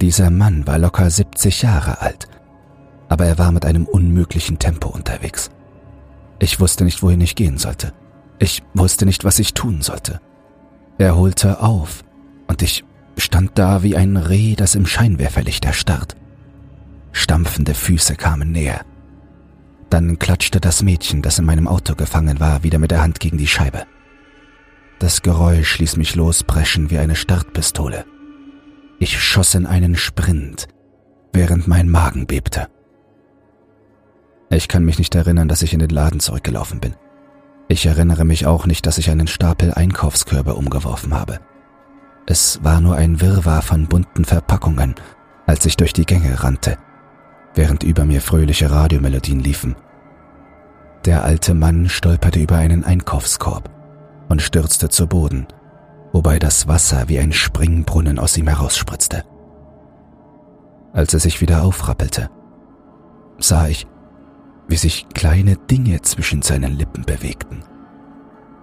Dieser 0.00 0.30
Mann 0.30 0.66
war 0.66 0.78
locker 0.78 1.10
70 1.10 1.62
Jahre 1.62 2.00
alt, 2.00 2.28
aber 3.08 3.26
er 3.26 3.38
war 3.38 3.50
mit 3.50 3.64
einem 3.64 3.86
unmöglichen 3.86 4.58
Tempo 4.58 4.88
unterwegs. 4.88 5.50
Ich 6.38 6.60
wusste 6.60 6.84
nicht, 6.84 7.02
wohin 7.02 7.20
ich 7.22 7.34
gehen 7.34 7.58
sollte. 7.58 7.92
Ich 8.38 8.62
wusste 8.74 9.06
nicht, 9.06 9.24
was 9.24 9.38
ich 9.38 9.54
tun 9.54 9.80
sollte. 9.80 10.20
Er 10.98 11.16
holte 11.16 11.60
auf, 11.60 12.04
und 12.46 12.60
ich 12.62 12.84
stand 13.16 13.52
da 13.58 13.82
wie 13.82 13.96
ein 13.96 14.16
Reh, 14.16 14.54
das 14.54 14.74
im 14.74 14.86
Scheinwerferlicht 14.86 15.64
erstarrt. 15.64 16.16
Stampfende 17.12 17.72
Füße 17.72 18.14
kamen 18.16 18.52
näher. 18.52 18.82
Dann 19.88 20.18
klatschte 20.18 20.60
das 20.60 20.82
Mädchen, 20.82 21.22
das 21.22 21.38
in 21.38 21.46
meinem 21.46 21.66
Auto 21.66 21.94
gefangen 21.94 22.40
war, 22.40 22.62
wieder 22.62 22.78
mit 22.78 22.90
der 22.90 23.02
Hand 23.02 23.20
gegen 23.20 23.38
die 23.38 23.46
Scheibe. 23.46 23.86
Das 24.98 25.20
Geräusch 25.20 25.78
ließ 25.78 25.96
mich 25.98 26.14
lospreschen 26.14 26.90
wie 26.90 26.98
eine 26.98 27.16
Startpistole. 27.16 28.06
Ich 28.98 29.20
schoss 29.20 29.54
in 29.54 29.66
einen 29.66 29.94
Sprint, 29.94 30.68
während 31.34 31.68
mein 31.68 31.90
Magen 31.90 32.26
bebte. 32.26 32.68
Ich 34.48 34.68
kann 34.68 34.84
mich 34.84 34.98
nicht 34.98 35.14
erinnern, 35.14 35.48
dass 35.48 35.60
ich 35.60 35.74
in 35.74 35.80
den 35.80 35.90
Laden 35.90 36.20
zurückgelaufen 36.20 36.80
bin. 36.80 36.94
Ich 37.68 37.84
erinnere 37.84 38.24
mich 38.24 38.46
auch 38.46 38.64
nicht, 38.64 38.86
dass 38.86 38.96
ich 38.96 39.10
einen 39.10 39.26
Stapel 39.26 39.74
Einkaufskörbe 39.74 40.54
umgeworfen 40.54 41.12
habe. 41.12 41.40
Es 42.24 42.60
war 42.62 42.80
nur 42.80 42.96
ein 42.96 43.20
Wirrwarr 43.20 43.60
von 43.60 43.88
bunten 43.88 44.24
Verpackungen, 44.24 44.94
als 45.46 45.66
ich 45.66 45.76
durch 45.76 45.92
die 45.92 46.06
Gänge 46.06 46.42
rannte, 46.42 46.78
während 47.54 47.82
über 47.82 48.06
mir 48.06 48.22
fröhliche 48.22 48.70
Radiomelodien 48.70 49.40
liefen. 49.40 49.76
Der 51.04 51.24
alte 51.24 51.52
Mann 51.54 51.88
stolperte 51.88 52.40
über 52.40 52.56
einen 52.56 52.82
Einkaufskorb 52.82 53.75
und 54.28 54.42
stürzte 54.42 54.88
zu 54.88 55.06
Boden, 55.06 55.46
wobei 56.12 56.38
das 56.38 56.68
Wasser 56.68 57.08
wie 57.08 57.18
ein 57.18 57.32
Springbrunnen 57.32 58.18
aus 58.18 58.36
ihm 58.36 58.48
herausspritzte. 58.48 59.24
Als 60.92 61.12
er 61.12 61.20
sich 61.20 61.40
wieder 61.40 61.62
aufrappelte, 61.62 62.30
sah 63.38 63.68
ich, 63.68 63.86
wie 64.68 64.76
sich 64.76 65.08
kleine 65.14 65.56
Dinge 65.56 66.02
zwischen 66.02 66.42
seinen 66.42 66.76
Lippen 66.76 67.04
bewegten. 67.04 67.62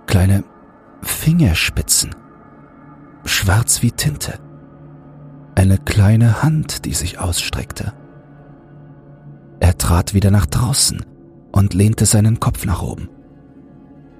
Kleine 0.07 0.43
Fingerspitzen, 1.01 2.15
schwarz 3.25 3.81
wie 3.81 3.91
Tinte. 3.91 4.39
Eine 5.55 5.77
kleine 5.77 6.41
Hand, 6.41 6.85
die 6.85 6.93
sich 6.93 7.19
ausstreckte. 7.19 7.93
Er 9.59 9.77
trat 9.77 10.13
wieder 10.13 10.31
nach 10.31 10.45
draußen 10.45 11.05
und 11.51 11.73
lehnte 11.73 12.05
seinen 12.05 12.39
Kopf 12.39 12.65
nach 12.65 12.81
oben. 12.81 13.09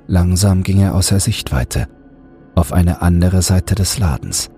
Langsam 0.07 0.63
ging 0.63 0.81
er 0.81 0.95
außer 0.95 1.19
Sichtweite, 1.19 1.88
auf 2.55 2.74
eine 2.74 3.01
andere 3.01 3.41
Seite 3.41 3.75
des 3.75 3.98
Ladens. 3.98 4.50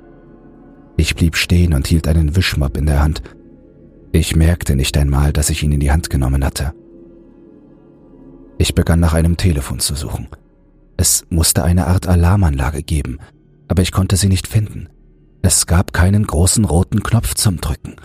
Ich 0.97 1.15
blieb 1.15 1.35
stehen 1.35 1.73
und 1.73 1.87
hielt 1.87 2.07
einen 2.07 2.35
Wischmopp 2.35 2.77
in 2.77 2.85
der 2.85 3.01
Hand. 3.01 3.21
Ich 4.11 4.35
merkte 4.35 4.75
nicht 4.75 4.97
einmal, 4.97 5.33
dass 5.33 5.49
ich 5.49 5.61
ihn 5.61 5.71
in 5.71 5.79
die 5.79 5.91
Hand 5.91 6.09
genommen 6.09 6.43
hatte. 6.43 6.73
Ich 8.57 8.73
begann 8.73 8.99
nach 8.99 9.13
einem 9.13 9.37
Telefon 9.37 9.79
zu 9.79 9.95
suchen. 9.95 10.29
Es 10.97 11.25
musste 11.29 11.63
eine 11.63 11.87
Art 11.87 12.07
Alarmanlage 12.07 12.81
geben, 12.81 13.19
aber 13.67 13.81
ich 13.81 13.91
konnte 13.91 14.15
sie 14.15 14.29
nicht 14.29 14.47
finden. 14.47 14.87
Es 15.41 15.67
gab 15.67 15.93
keinen 15.93 16.25
großen 16.25 16.65
roten 16.65 17.03
Knopf 17.03 17.35
zum 17.35 17.57
Drücken. 17.57 17.97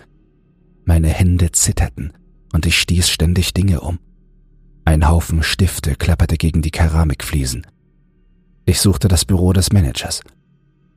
Meine 0.84 1.08
Hände 1.08 1.52
zitterten 1.52 2.12
und 2.52 2.66
ich 2.66 2.78
stieß 2.78 3.08
ständig 3.08 3.54
Dinge 3.54 3.80
um. 3.80 3.98
Ein 4.90 5.08
Haufen 5.08 5.44
Stifte 5.44 5.94
klapperte 5.94 6.36
gegen 6.36 6.62
die 6.62 6.72
Keramikfliesen. 6.72 7.64
Ich 8.66 8.80
suchte 8.80 9.06
das 9.06 9.24
Büro 9.24 9.52
des 9.52 9.72
Managers. 9.72 10.20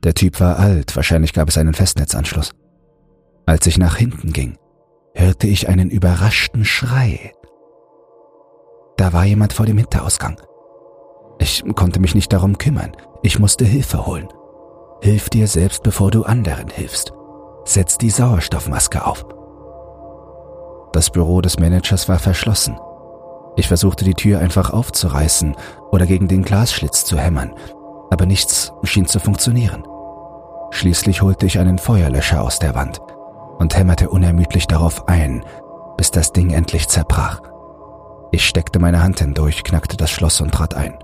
Der 0.03 0.15
Typ 0.15 0.39
war 0.39 0.57
alt, 0.57 0.95
wahrscheinlich 0.95 1.31
gab 1.31 1.47
es 1.47 1.59
einen 1.59 1.75
Festnetzanschluss. 1.75 2.55
Als 3.45 3.67
ich 3.67 3.77
nach 3.77 3.95
hinten 3.95 4.33
ging, 4.33 4.57
hörte 5.13 5.45
ich 5.45 5.69
einen 5.69 5.91
überraschten 5.91 6.65
Schrei. 6.65 7.33
Da 8.97 9.13
war 9.13 9.25
jemand 9.25 9.53
vor 9.53 9.67
dem 9.67 9.77
Hinterausgang. 9.77 10.41
Ich 11.37 11.63
konnte 11.75 11.99
mich 11.99 12.15
nicht 12.15 12.33
darum 12.33 12.57
kümmern, 12.57 12.93
ich 13.21 13.37
musste 13.37 13.63
Hilfe 13.63 14.07
holen. 14.07 14.27
Hilf 15.03 15.29
dir 15.29 15.45
selbst, 15.45 15.83
bevor 15.83 16.09
du 16.09 16.23
anderen 16.23 16.69
hilfst. 16.69 17.13
Setz 17.65 17.99
die 17.99 18.09
Sauerstoffmaske 18.09 19.05
auf. 19.05 19.23
Das 20.93 21.11
Büro 21.11 21.41
des 21.41 21.59
Managers 21.59 22.09
war 22.09 22.17
verschlossen. 22.17 22.75
Ich 23.55 23.67
versuchte 23.67 24.03
die 24.03 24.15
Tür 24.15 24.39
einfach 24.39 24.71
aufzureißen 24.71 25.55
oder 25.91 26.05
gegen 26.05 26.27
den 26.27 26.43
Glasschlitz 26.43 27.05
zu 27.05 27.17
hämmern, 27.17 27.53
aber 28.09 28.25
nichts 28.25 28.73
schien 28.83 29.05
zu 29.05 29.19
funktionieren. 29.19 29.83
Schließlich 30.71 31.21
holte 31.21 31.45
ich 31.45 31.59
einen 31.59 31.77
Feuerlöscher 31.77 32.41
aus 32.41 32.57
der 32.59 32.73
Wand 32.73 32.99
und 33.59 33.77
hämmerte 33.77 34.09
unermüdlich 34.09 34.65
darauf 34.67 35.07
ein, 35.07 35.45
bis 35.97 36.09
das 36.09 36.33
Ding 36.33 36.51
endlich 36.51 36.87
zerbrach. 36.87 37.41
Ich 38.31 38.47
steckte 38.47 38.79
meine 38.79 39.03
Hand 39.03 39.19
hindurch, 39.19 39.63
knackte 39.63 39.97
das 39.97 40.09
Schloss 40.09 40.41
und 40.41 40.51
trat 40.51 40.73
ein. 40.73 40.97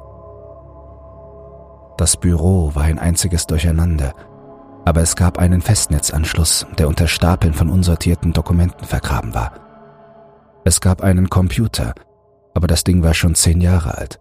Das 1.97 2.17
Büro 2.17 2.73
war 2.73 2.83
ein 2.83 2.97
einziges 2.97 3.45
Durcheinander, 3.45 4.13
aber 4.85 5.01
es 5.01 5.15
gab 5.15 5.37
einen 5.37 5.61
Festnetzanschluss, 5.61 6.65
der 6.79 6.87
unter 6.87 7.07
Stapeln 7.07 7.53
von 7.53 7.69
unsortierten 7.69 8.33
Dokumenten 8.33 8.85
vergraben 8.85 9.35
war. 9.35 9.51
Es 10.63 10.81
gab 10.81 11.03
einen 11.03 11.29
Computer, 11.29 11.93
aber 12.53 12.67
das 12.67 12.83
Ding 12.83 13.03
war 13.03 13.13
schon 13.13 13.35
zehn 13.35 13.61
Jahre 13.61 13.97
alt. 13.97 14.19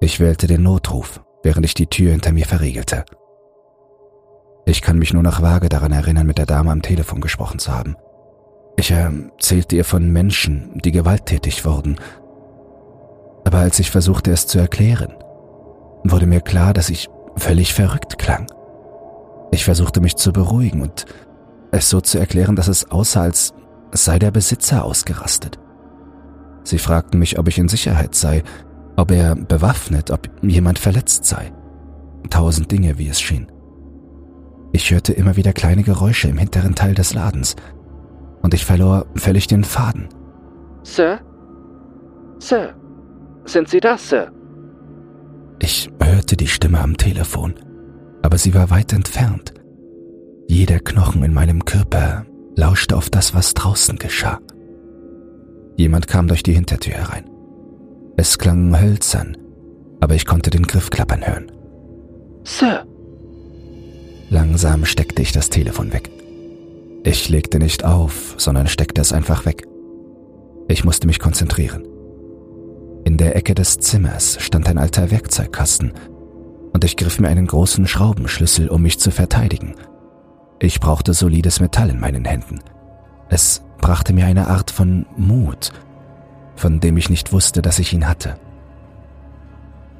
Ich 0.00 0.20
wählte 0.20 0.46
den 0.46 0.62
Notruf, 0.62 1.20
während 1.42 1.64
ich 1.64 1.74
die 1.74 1.86
Tür 1.86 2.12
hinter 2.12 2.32
mir 2.32 2.46
verriegelte. 2.46 3.04
Ich 4.64 4.82
kann 4.82 4.98
mich 4.98 5.12
nur 5.12 5.22
noch 5.22 5.42
vage 5.42 5.68
daran 5.68 5.92
erinnern, 5.92 6.26
mit 6.26 6.38
der 6.38 6.46
Dame 6.46 6.70
am 6.70 6.82
Telefon 6.82 7.20
gesprochen 7.20 7.58
zu 7.58 7.72
haben. 7.72 7.96
Ich 8.76 8.90
erzählte 8.90 9.76
ihr 9.76 9.84
von 9.84 10.10
Menschen, 10.10 10.80
die 10.84 10.92
gewalttätig 10.92 11.64
wurden. 11.64 11.98
Aber 13.44 13.58
als 13.58 13.78
ich 13.78 13.90
versuchte 13.90 14.30
es 14.30 14.46
zu 14.46 14.58
erklären, 14.58 15.14
wurde 16.04 16.26
mir 16.26 16.40
klar, 16.40 16.72
dass 16.72 16.90
ich 16.90 17.08
völlig 17.36 17.74
verrückt 17.74 18.18
klang. 18.18 18.46
Ich 19.50 19.64
versuchte 19.64 20.00
mich 20.00 20.16
zu 20.16 20.32
beruhigen 20.32 20.80
und 20.80 21.04
es 21.70 21.90
so 21.90 22.00
zu 22.00 22.18
erklären, 22.18 22.56
dass 22.56 22.68
es 22.68 22.90
aussah, 22.90 23.22
als 23.22 23.52
sei 23.92 24.18
der 24.18 24.30
Besitzer 24.30 24.84
ausgerastet. 24.84 25.58
Sie 26.64 26.78
fragten 26.78 27.18
mich, 27.18 27.38
ob 27.38 27.48
ich 27.48 27.58
in 27.58 27.68
Sicherheit 27.68 28.14
sei, 28.14 28.42
ob 28.96 29.10
er 29.10 29.34
bewaffnet, 29.34 30.10
ob 30.10 30.28
jemand 30.42 30.78
verletzt 30.78 31.24
sei. 31.24 31.52
Tausend 32.30 32.70
Dinge, 32.70 32.98
wie 32.98 33.08
es 33.08 33.20
schien. 33.20 33.46
Ich 34.72 34.90
hörte 34.90 35.12
immer 35.12 35.36
wieder 35.36 35.52
kleine 35.52 35.82
Geräusche 35.82 36.28
im 36.28 36.38
hinteren 36.38 36.74
Teil 36.74 36.94
des 36.94 37.14
Ladens 37.14 37.56
und 38.42 38.54
ich 38.54 38.64
verlor 38.64 39.06
völlig 39.14 39.46
den 39.46 39.64
Faden. 39.64 40.08
Sir? 40.82 41.20
Sir? 42.38 42.74
Sind 43.44 43.68
Sie 43.68 43.80
das, 43.80 44.08
Sir? 44.08 44.30
Ich 45.58 45.90
hörte 46.02 46.36
die 46.36 46.48
Stimme 46.48 46.80
am 46.80 46.96
Telefon, 46.96 47.54
aber 48.22 48.38
sie 48.38 48.54
war 48.54 48.70
weit 48.70 48.92
entfernt. 48.92 49.54
Jeder 50.48 50.80
Knochen 50.80 51.22
in 51.22 51.32
meinem 51.32 51.64
Körper 51.64 52.24
lauschte 52.56 52.96
auf 52.96 53.10
das, 53.10 53.34
was 53.34 53.54
draußen 53.54 53.98
geschah. 53.98 54.40
Jemand 55.76 56.06
kam 56.06 56.28
durch 56.28 56.42
die 56.42 56.52
Hintertür 56.52 56.94
herein. 56.94 57.24
Es 58.16 58.38
klang 58.38 58.78
hölzern, 58.78 59.36
aber 60.00 60.14
ich 60.14 60.26
konnte 60.26 60.50
den 60.50 60.66
Griff 60.66 60.90
klappern 60.90 61.26
hören. 61.26 61.50
Sir! 62.44 62.84
Langsam 64.28 64.84
steckte 64.84 65.22
ich 65.22 65.32
das 65.32 65.50
Telefon 65.50 65.92
weg. 65.92 66.10
Ich 67.04 67.28
legte 67.28 67.58
nicht 67.58 67.84
auf, 67.84 68.34
sondern 68.38 68.66
steckte 68.66 69.00
es 69.00 69.12
einfach 69.12 69.44
weg. 69.44 69.66
Ich 70.68 70.84
musste 70.84 71.06
mich 71.06 71.18
konzentrieren. 71.18 71.84
In 73.04 73.16
der 73.16 73.34
Ecke 73.34 73.54
des 73.54 73.78
Zimmers 73.78 74.36
stand 74.40 74.68
ein 74.68 74.78
alter 74.78 75.10
Werkzeugkasten 75.10 75.92
und 76.72 76.84
ich 76.84 76.96
griff 76.96 77.18
mir 77.18 77.28
einen 77.28 77.46
großen 77.46 77.86
Schraubenschlüssel, 77.86 78.68
um 78.68 78.82
mich 78.82 78.98
zu 78.98 79.10
verteidigen. 79.10 79.74
Ich 80.60 80.78
brauchte 80.78 81.12
solides 81.12 81.60
Metall 81.60 81.90
in 81.90 81.98
meinen 81.98 82.24
Händen. 82.24 82.60
Es 83.28 83.64
brachte 83.82 84.14
mir 84.14 84.24
eine 84.24 84.48
Art 84.48 84.70
von 84.70 85.04
Mut, 85.18 85.72
von 86.56 86.80
dem 86.80 86.96
ich 86.96 87.10
nicht 87.10 87.34
wusste, 87.34 87.60
dass 87.60 87.78
ich 87.78 87.92
ihn 87.92 88.08
hatte. 88.08 88.36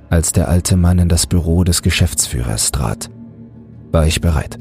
Als 0.08 0.32
der 0.32 0.48
alte 0.48 0.76
Mann 0.76 0.98
in 0.98 1.08
das 1.08 1.26
Büro 1.26 1.64
des 1.64 1.82
Geschäftsführers 1.82 2.72
trat, 2.72 3.10
war 3.90 4.06
ich 4.06 4.22
bereit. 4.22 4.58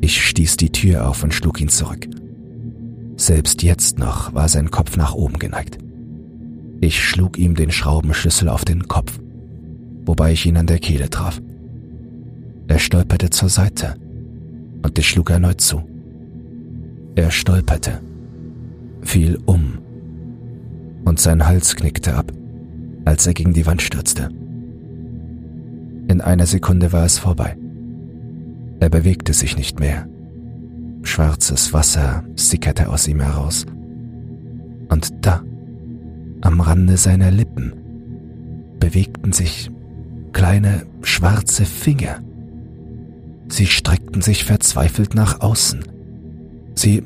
Ich 0.00 0.24
stieß 0.24 0.56
die 0.58 0.70
Tür 0.70 1.08
auf 1.08 1.24
und 1.24 1.34
schlug 1.34 1.60
ihn 1.60 1.68
zurück. 1.68 2.06
Selbst 3.16 3.64
jetzt 3.64 3.98
noch 3.98 4.32
war 4.34 4.48
sein 4.48 4.70
Kopf 4.70 4.96
nach 4.96 5.14
oben 5.14 5.40
geneigt. 5.40 5.78
Ich 6.80 7.02
schlug 7.02 7.38
ihm 7.38 7.56
den 7.56 7.72
Schraubenschlüssel 7.72 8.48
auf 8.48 8.64
den 8.64 8.86
Kopf, 8.86 9.18
wobei 10.04 10.32
ich 10.32 10.46
ihn 10.46 10.56
an 10.56 10.66
der 10.66 10.78
Kehle 10.78 11.10
traf. 11.10 11.40
Er 12.68 12.78
stolperte 12.78 13.30
zur 13.30 13.48
Seite 13.48 13.96
und 14.82 14.98
ich 14.98 15.08
schlug 15.08 15.30
erneut 15.30 15.60
zu. 15.60 15.82
Er 17.16 17.32
stolperte, 17.32 18.00
fiel 19.02 19.38
um 19.46 19.78
und 21.04 21.20
sein 21.20 21.46
Hals 21.46 21.76
knickte 21.76 22.14
ab, 22.14 22.32
als 23.04 23.26
er 23.26 23.34
gegen 23.34 23.54
die 23.54 23.66
Wand 23.66 23.82
stürzte. 23.82 24.30
In 26.08 26.20
einer 26.20 26.46
Sekunde 26.46 26.92
war 26.92 27.04
es 27.04 27.18
vorbei. 27.18 27.56
Er 28.80 28.90
bewegte 28.90 29.32
sich 29.32 29.56
nicht 29.56 29.80
mehr. 29.80 30.06
Schwarzes 31.02 31.72
Wasser 31.72 32.24
sickerte 32.36 32.88
aus 32.88 33.08
ihm 33.08 33.20
heraus. 33.20 33.66
Und 34.88 35.12
da, 35.22 35.42
am 36.40 36.60
Rande 36.60 36.96
seiner 36.96 37.30
Lippen, 37.30 37.72
bewegten 38.78 39.32
sich 39.32 39.70
kleine 40.32 40.86
schwarze 41.02 41.64
Finger. 41.64 42.20
Sie 43.48 43.66
streckten 43.66 44.22
sich 44.22 44.44
verzweifelt 44.44 45.14
nach 45.14 45.40
außen. 45.40 45.84
Sie 46.74 47.02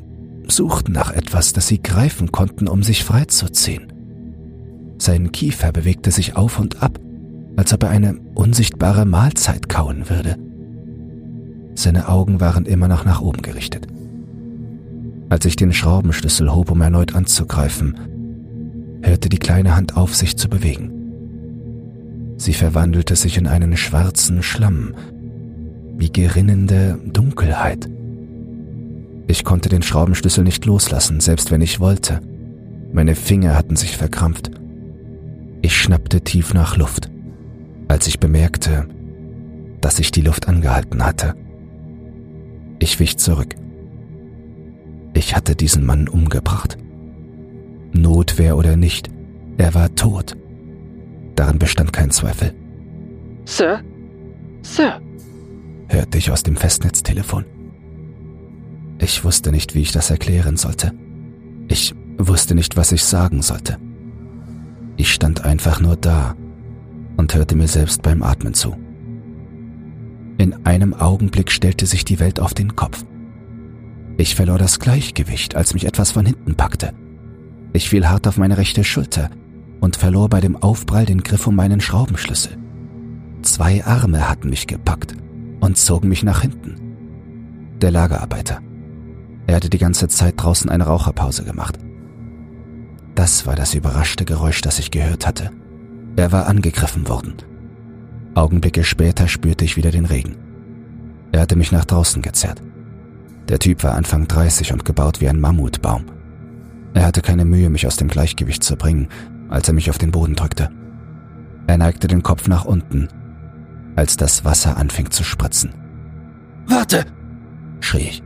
suchten 0.49 0.93
nach 0.93 1.13
etwas, 1.13 1.53
das 1.53 1.69
sie 1.69 1.83
greifen 1.83 2.33
konnten, 2.33 2.69
um 2.69 2.83
sich 2.83 3.05
freizuziehen. 3.05 3.93
Sein 4.99 5.33
Kiefer 5.33 5.73
bewegte 5.73 6.11
sich 6.11 6.37
auf 6.37 6.59
und 6.59 6.83
ab, 6.83 6.99
als 7.57 7.73
ob 7.73 7.83
er 7.85 7.91
eine 7.91 8.17
unsichtbare 8.35 9.05
Mahlzeit 9.05 9.69
kauen 9.69 10.09
würde. 10.09 10.37
Seine 11.75 12.09
Augen 12.09 12.41
waren 12.41 12.67
immer 12.67 12.89
noch 12.89 13.05
nach 13.05 13.21
oben 13.21 13.43
gerichtet. 13.43 13.87
Als 15.29 15.45
ich 15.47 15.57
den 15.57 15.73
Schraubenschlüssel 15.73 16.55
hob, 16.55 16.71
um 16.71 16.81
erneut 16.83 17.15
anzugreifen, 17.15 17.97
hörte 19.03 19.29
die 19.29 19.39
kleine 19.39 19.75
Hand 19.75 19.97
auf, 19.97 20.15
sich 20.15 20.37
zu 20.37 20.49
bewegen. 20.49 20.91
Sie 22.37 22.53
verwandelte 22.53 23.17
sich 23.17 23.39
in 23.39 23.47
einen 23.47 23.77
schwarzen 23.77 24.43
Schlamm, 24.43 24.95
wie 25.97 26.13
gerinnende 26.13 26.99
Dunkelheit. 27.07 27.89
Ich 29.27 29.45
konnte 29.45 29.69
den 29.69 29.83
Schraubenschlüssel 29.83 30.45
nicht 30.45 30.65
loslassen, 30.67 31.21
selbst 31.21 31.51
wenn 31.51 31.61
ich 31.63 31.81
wollte. 31.81 32.21
Meine 32.93 33.15
Finger 33.15 33.55
hatten 33.57 33.77
sich 33.77 33.97
verkrampft. 33.97 34.51
Ich 35.63 35.77
schnappte 35.77 36.21
tief 36.21 36.55
nach 36.55 36.77
Luft, 36.77 37.11
als 37.89 38.07
ich 38.07 38.21
bemerkte, 38.21 38.89
dass 39.81 39.97
sich 39.97 40.11
die 40.11 40.23
Luft 40.23 40.49
angehalten 40.49 41.05
hatte. 41.05 41.35
Ich 42.79 42.99
wich 42.99 43.17
zurück. 43.19 43.55
Ich 45.15 45.37
hatte 45.37 45.55
diesen 45.55 45.85
Mann 45.87 46.09
umgebracht. 46.09 46.77
Notwehr 47.93 48.57
oder 48.57 48.77
nicht, 48.77 49.09
er 49.59 49.75
war 49.75 49.95
tot. 49.95 50.37
Daran 51.37 51.59
bestand 51.59 51.93
kein 51.93 52.11
Zweifel. 52.11 52.55
Sir? 53.45 53.81
Sir? 54.63 55.01
hörte 55.89 56.19
ich 56.19 56.31
aus 56.31 56.43
dem 56.43 56.57
Festnetztelefon. 56.57 57.45
Ich 59.03 59.25
wusste 59.25 59.51
nicht, 59.51 59.75
wie 59.75 59.81
ich 59.81 59.91
das 59.91 60.11
erklären 60.11 60.57
sollte. 60.57 60.93
Ich 61.67 61.93
wusste 62.19 62.55
nicht, 62.55 62.77
was 62.77 62.93
ich 62.93 63.03
sagen 63.03 63.43
sollte. 63.43 63.77
Ich 64.97 65.13
stand 65.13 65.45
einfach 65.45 65.81
nur 65.81 65.97
da 65.97 66.37
und 67.17 67.35
hörte 67.35 67.57
mir 67.57 67.67
selbst 67.67 68.03
beim 68.03 68.23
Atmen 68.23 68.55
zu. 68.55 68.77
In 70.39 70.65
einem 70.65 70.95
Augenblick 70.95 71.51
stellte 71.51 71.85
sich 71.85 72.05
die 72.05 72.21
Welt 72.21 72.39
auf 72.39 72.55
den 72.55 72.77
Kopf. 72.77 73.05
Ich 74.19 74.37
verlor 74.37 74.59
das 74.59 74.79
Gleichgewicht, 74.79 75.57
als 75.57 75.75
mich 75.75 75.85
etwas 75.85 76.13
von 76.13 76.25
hinten 76.25 76.55
packte. 76.55 76.93
Ich 77.73 77.89
fiel 77.89 78.09
hart 78.09 78.29
auf 78.29 78.37
meine 78.37 78.57
rechte 78.57 78.85
Schulter 78.85 79.31
und 79.81 79.97
verlor 79.97 80.29
bei 80.29 80.41
dem 80.41 80.57
Aufprall 80.57 81.07
den 81.07 81.25
Griff 81.25 81.49
um 81.49 81.57
meinen 81.57 81.81
Schraubenschlüssel. 81.81 82.57
Zwei 83.43 83.85
Arme 83.85 84.29
hatten 84.29 84.49
mich 84.49 84.69
gepackt 84.69 85.17
und 85.59 85.77
zogen 85.77 86.09
mich 86.09 86.23
nach 86.23 86.43
hinten. 86.43 86.77
Der 87.81 87.91
Lagerarbeiter. 87.91 88.61
Er 89.47 89.57
hatte 89.57 89.71
die 89.71 89.79
ganze 89.79 90.09
Zeit 90.09 90.35
draußen 90.37 90.71
eine 90.71 90.85
Raucherpause 90.85 91.45
gemacht. 91.45 91.79
Das 93.15 93.47
war 93.47 93.57
das 93.57 93.75
überraschte 93.75 94.25
Geräusch, 94.25 94.61
das 94.61 94.79
ich 94.79 94.91
gehört 94.91 95.27
hatte. 95.27 95.51
Er 96.17 96.33
war 96.33 96.47
angegriffen 96.47 97.09
worden 97.09 97.35
Augenblicke 98.35 98.83
später 98.83 99.29
spürte 99.29 99.65
ich 99.65 99.77
wieder 99.77 99.91
den 99.91 100.07
Regen. 100.07 100.37
Er 101.33 101.43
hatte 101.43 101.57
mich 101.57 101.73
nach 101.73 101.85
draußen 101.85 102.23
gezerrt. 102.23 102.63
Der 103.49 103.59
Typ 103.59 103.85
war 103.85 103.95
Anfang 103.95 104.27
30 104.27 104.73
und 104.73 104.85
gebaut 104.85 105.21
wie 105.21 105.29
ein 105.29 105.41
Mammutbaum. 105.41 106.05
Er 106.95 107.05
hatte 107.05 107.21
keine 107.21 107.45
Mühe, 107.45 107.69
mich 107.69 107.87
aus 107.87 107.97
dem 107.97 108.09
Gleichgewicht 108.09 108.65
zu 108.65 108.77
bringen, 108.77 109.09
als 109.49 109.69
er 109.69 109.75
mich 109.75 109.91
auf 109.91 109.99
den 109.99 110.13
Boden 110.13 110.35
drückte. 110.35 110.71
Er 111.67 111.77
neigte 111.77 112.09
den 112.09 112.23
Kopf 112.23 112.49
nach 112.49 112.65
unten, 112.65 113.09
als 113.97 114.17
das 114.17 114.45
Wasser 114.45 114.77
anfing 114.77 115.11
zu 115.11 115.25
spritzen. 115.25 115.75
Warte! 116.67 117.05
schrie 117.81 118.09
ich. 118.09 118.23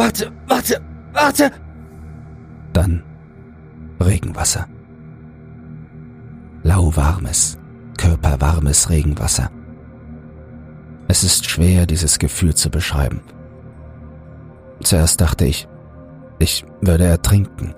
Warte, 0.00 0.32
warte, 0.48 0.80
warte! 1.12 1.50
Dann 2.72 3.02
Regenwasser. 4.02 4.66
Lauwarmes, 6.62 7.58
körperwarmes 7.98 8.88
Regenwasser. 8.88 9.50
Es 11.06 11.22
ist 11.22 11.50
schwer, 11.50 11.84
dieses 11.84 12.18
Gefühl 12.18 12.54
zu 12.54 12.70
beschreiben. 12.70 13.20
Zuerst 14.82 15.20
dachte 15.20 15.44
ich, 15.44 15.68
ich 16.38 16.64
würde 16.80 17.04
ertrinken, 17.04 17.74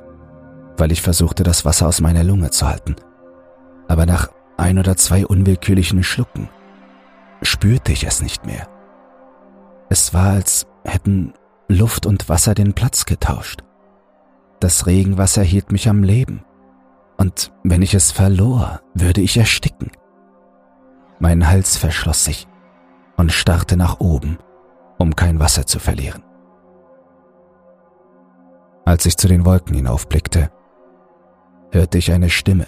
weil 0.77 0.93
ich 0.93 1.03
versuchte, 1.03 1.43
das 1.43 1.65
Wasser 1.65 1.89
aus 1.89 2.01
meiner 2.01 2.23
Lunge 2.23 2.51
zu 2.51 2.69
halten. 2.69 2.95
Aber 3.89 4.07
nach 4.07 4.29
ein 4.59 4.79
oder 4.79 4.97
zwei 4.97 5.27
unwillkürlichen 5.27 6.05
Schlucken 6.05 6.49
spürte 7.43 7.91
ich 7.91 8.05
es 8.05 8.23
nicht 8.23 8.47
mehr. 8.47 8.69
Es 9.89 10.15
war, 10.15 10.35
als 10.35 10.69
hätten 10.85 11.35
Luft 11.73 12.07
und 12.07 12.29
Wasser 12.29 12.55
den 12.55 12.73
Platz 12.73 13.07
getauscht. 13.07 13.63
Das 14.61 14.87
Regenwasser 14.87 15.43
hielt 15.43 15.73
mich 15.73 15.89
am 15.89 16.03
Leben, 16.03 16.45
und 17.19 17.53
wenn 17.63 17.83
ich 17.83 17.95
es 17.95 18.11
verlor, 18.11 18.81
würde 18.95 19.21
ich 19.21 19.37
ersticken. 19.37 19.91
Mein 21.19 21.49
Hals 21.49 21.77
verschloss 21.77 22.25
sich 22.25 22.49
und 23.17 23.33
starrte 23.33 23.77
nach 23.77 24.01
oben, 24.01 24.39
um 24.99 25.15
kein 25.15 25.39
Wasser 25.39 25.67
zu 25.67 25.79
verlieren. 25.79 26.23
Als 28.85 29.07
ich 29.07 29.17
zu 29.17 29.29
den 29.29 29.45
Wolken 29.45 29.77
hinaufblickte, 29.77 30.51
hörte 31.71 31.99
ich 31.99 32.13
eine 32.13 32.31
Stimme. 32.31 32.67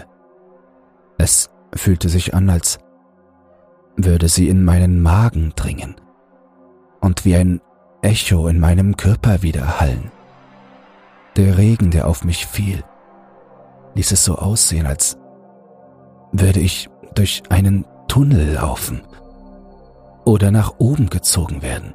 Es 1.19 1.51
fühlte 1.75 2.09
sich 2.09 2.35
an, 2.35 2.51
als 2.51 2.79
würde 3.97 4.29
sie 4.29 4.49
in 4.49 4.65
meinen 4.65 5.03
Magen 5.03 5.53
dringen 5.57 5.97
und 7.01 7.25
wie 7.25 7.37
ein 7.37 7.61
Echo 8.05 8.49
in 8.49 8.61
meinem 8.61 8.99
Körper 8.99 9.41
widerhallen. 9.41 10.11
Der 11.37 11.57
Regen, 11.57 11.91
der 11.91 12.07
auf 12.07 12.23
mich 12.23 12.45
fiel, 12.47 12.85
ließ 13.95 14.13
es 14.13 14.25
so 14.25 14.37
aussehen, 14.37 14.87
als 14.87 15.17
würde 16.31 16.61
ich 16.61 16.91
durch 17.15 17.43
einen 17.49 17.87
Tunnel 18.07 18.53
laufen 18.53 19.01
oder 20.27 20.51
nach 20.51 20.75
oben 20.77 21.09
gezogen 21.09 21.63
werden. 21.63 21.95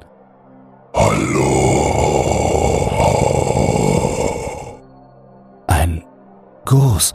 Hallo. 0.94 2.00
Ein 5.68 6.02
Gruß, 6.64 7.14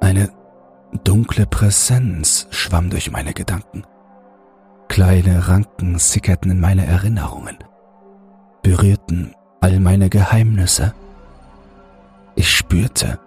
eine 0.00 0.30
dunkle 1.04 1.44
Präsenz 1.44 2.46
schwamm 2.50 2.88
durch 2.88 3.10
meine 3.10 3.34
Gedanken. 3.34 3.84
Kleine 4.88 5.48
Ranken 5.48 5.98
sickerten 5.98 6.50
in 6.50 6.60
meine 6.60 6.86
Erinnerungen, 6.86 7.58
berührten 8.62 9.34
all 9.60 9.80
meine 9.80 10.10
Geheimnisse. 10.10 10.94
Ich 12.34 12.50
spürte, 12.50 13.18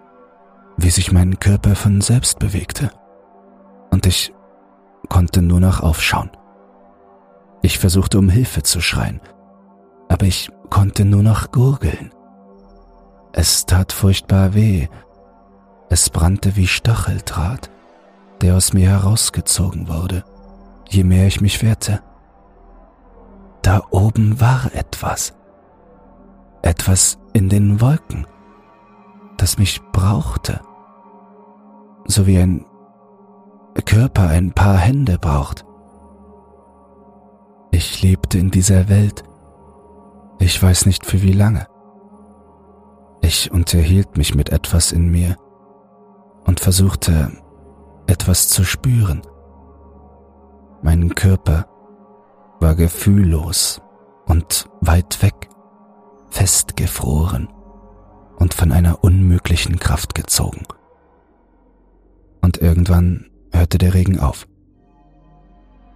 wie 0.76 0.90
sich 0.90 1.12
mein 1.12 1.38
Körper 1.38 1.76
von 1.76 2.00
selbst 2.00 2.38
bewegte, 2.38 2.90
und 3.90 4.06
ich 4.06 4.32
konnte 5.08 5.42
nur 5.42 5.60
noch 5.60 5.80
aufschauen. 5.80 6.30
Ich 7.62 7.78
versuchte 7.78 8.18
um 8.18 8.28
Hilfe 8.28 8.62
zu 8.62 8.80
schreien, 8.80 9.20
aber 10.08 10.26
ich 10.26 10.50
konnte 10.70 11.04
nur 11.04 11.22
noch 11.22 11.52
gurgeln. 11.52 12.10
Es 13.32 13.66
tat 13.66 13.92
furchtbar 13.92 14.54
weh. 14.54 14.88
Es 15.90 16.10
brannte 16.10 16.56
wie 16.56 16.66
Stacheldraht, 16.66 17.70
der 18.40 18.56
aus 18.56 18.72
mir 18.72 18.90
herausgezogen 18.90 19.88
wurde, 19.88 20.24
je 20.88 21.04
mehr 21.04 21.26
ich 21.26 21.40
mich 21.40 21.62
wehrte. 21.62 22.00
Da 23.64 23.82
oben 23.90 24.42
war 24.42 24.74
etwas. 24.74 25.32
Etwas 26.60 27.18
in 27.32 27.48
den 27.48 27.80
Wolken, 27.80 28.26
das 29.38 29.56
mich 29.56 29.80
brauchte. 29.90 30.60
So 32.04 32.26
wie 32.26 32.38
ein 32.38 32.66
Körper 33.86 34.28
ein 34.28 34.52
paar 34.52 34.76
Hände 34.76 35.18
braucht. 35.18 35.64
Ich 37.70 38.02
lebte 38.02 38.36
in 38.36 38.50
dieser 38.50 38.90
Welt, 38.90 39.24
ich 40.38 40.62
weiß 40.62 40.84
nicht 40.84 41.06
für 41.06 41.22
wie 41.22 41.32
lange. 41.32 41.66
Ich 43.22 43.50
unterhielt 43.50 44.18
mich 44.18 44.34
mit 44.34 44.50
etwas 44.50 44.92
in 44.92 45.10
mir 45.10 45.38
und 46.44 46.60
versuchte 46.60 47.32
etwas 48.06 48.50
zu 48.50 48.62
spüren. 48.62 49.22
Mein 50.82 51.14
Körper 51.14 51.66
war 52.64 52.74
gefühllos 52.74 53.82
und 54.24 54.70
weit 54.80 55.22
weg, 55.22 55.50
festgefroren 56.30 57.46
und 58.38 58.54
von 58.54 58.72
einer 58.72 59.04
unmöglichen 59.04 59.78
Kraft 59.78 60.14
gezogen. 60.14 60.64
Und 62.40 62.56
irgendwann 62.56 63.26
hörte 63.52 63.76
der 63.76 63.92
Regen 63.92 64.18
auf. 64.18 64.48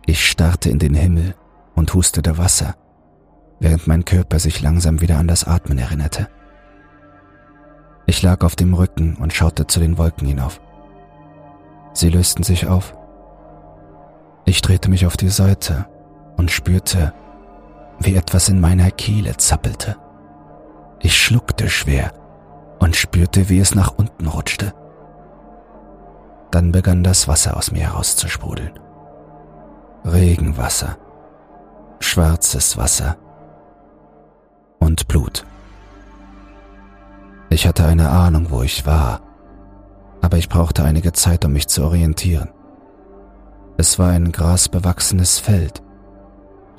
Ich 0.05 0.29
starrte 0.29 0.69
in 0.69 0.79
den 0.79 0.93
Himmel 0.93 1.35
und 1.75 1.95
hustete 1.95 2.37
Wasser 2.37 2.75
während 3.61 3.87
mein 3.87 4.05
Körper 4.05 4.39
sich 4.39 4.61
langsam 4.61 5.01
wieder 5.01 5.17
an 5.17 5.27
das 5.27 5.45
Atmen 5.45 5.79
erinnerte. 5.79 6.29
Ich 8.05 8.21
lag 8.21 8.45
auf 8.45 8.57
dem 8.57 8.75
Rücken 8.75 9.17
und 9.17 9.33
schaute 9.33 9.67
zu 9.67 9.81
den 9.81 9.97
Wolken 9.97 10.29
hinauf. 10.29 10.61
Sie 11.95 12.11
lösten 12.11 12.43
sich 12.43 12.67
auf. 12.67 12.95
Ich 14.45 14.61
drehte 14.61 14.91
mich 14.91 15.07
auf 15.07 15.17
die 15.17 15.31
Seite 15.31 15.87
und 16.39 16.51
spürte, 16.51 17.13
wie 17.99 18.15
etwas 18.15 18.49
in 18.49 18.61
meiner 18.61 18.91
Kehle 18.91 19.37
zappelte. 19.37 19.97
Ich 21.01 21.17
schluckte 21.17 21.69
schwer 21.69 22.13
und 22.79 22.97
spürte, 22.97 23.51
wie 23.51 23.59
es 23.59 23.75
nach 23.75 23.93
unten 23.99 24.27
rutschte. 24.27 24.73
Dann 26.51 26.73
begann 26.73 27.05
das 27.05 27.29
Wasser 27.29 27.57
aus 27.57 27.71
mir 27.71 27.83
herauszusprudeln. 27.83 28.79
Regenwasser, 30.05 30.97
schwarzes 32.01 32.79
Wasser, 32.79 33.17
und 34.79 35.09
Blut. 35.09 35.45
Ich 37.51 37.67
hatte 37.67 37.85
eine 37.85 38.11
Ahnung, 38.11 38.51
wo 38.51 38.63
ich 38.63 38.87
war, 38.87 39.21
aber 40.21 40.37
ich 40.37 40.49
brauchte 40.49 40.85
einige 40.85 41.13
Zeit, 41.13 41.45
um 41.45 41.53
mich 41.53 41.69
zu 41.69 41.85
orientieren. 41.85 42.51
Es 43.77 43.99
war 43.99 44.11
ein 44.11 44.33
grasbewachsenes 44.33 45.39
Feld, 45.39 45.83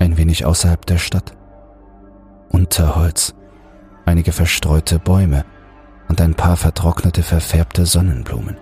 ein 0.00 0.16
wenig 0.16 0.44
außerhalb 0.44 0.84
der 0.86 0.98
Stadt. 0.98 1.36
Unterholz, 2.48 3.34
einige 4.06 4.32
verstreute 4.32 4.98
Bäume 4.98 5.44
und 6.08 6.20
ein 6.20 6.34
paar 6.34 6.56
vertrocknete, 6.56 7.22
verfärbte 7.22 7.86
Sonnenblumen. 7.86 8.56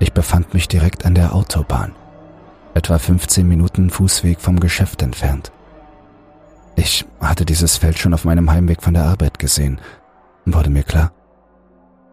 Ich 0.00 0.12
befand 0.12 0.52
mich 0.52 0.66
direkt 0.66 1.06
an 1.06 1.14
der 1.14 1.34
Autobahn, 1.34 1.94
etwa 2.74 2.98
15 2.98 3.46
Minuten 3.46 3.90
Fußweg 3.90 4.40
vom 4.40 4.58
Geschäft 4.58 5.02
entfernt. 5.02 5.52
Ich 6.76 7.06
hatte 7.20 7.44
dieses 7.44 7.76
Feld 7.76 7.98
schon 7.98 8.14
auf 8.14 8.24
meinem 8.24 8.50
Heimweg 8.50 8.82
von 8.82 8.94
der 8.94 9.04
Arbeit 9.04 9.38
gesehen, 9.38 9.80
wurde 10.44 10.70
mir 10.70 10.82
klar. 10.82 11.12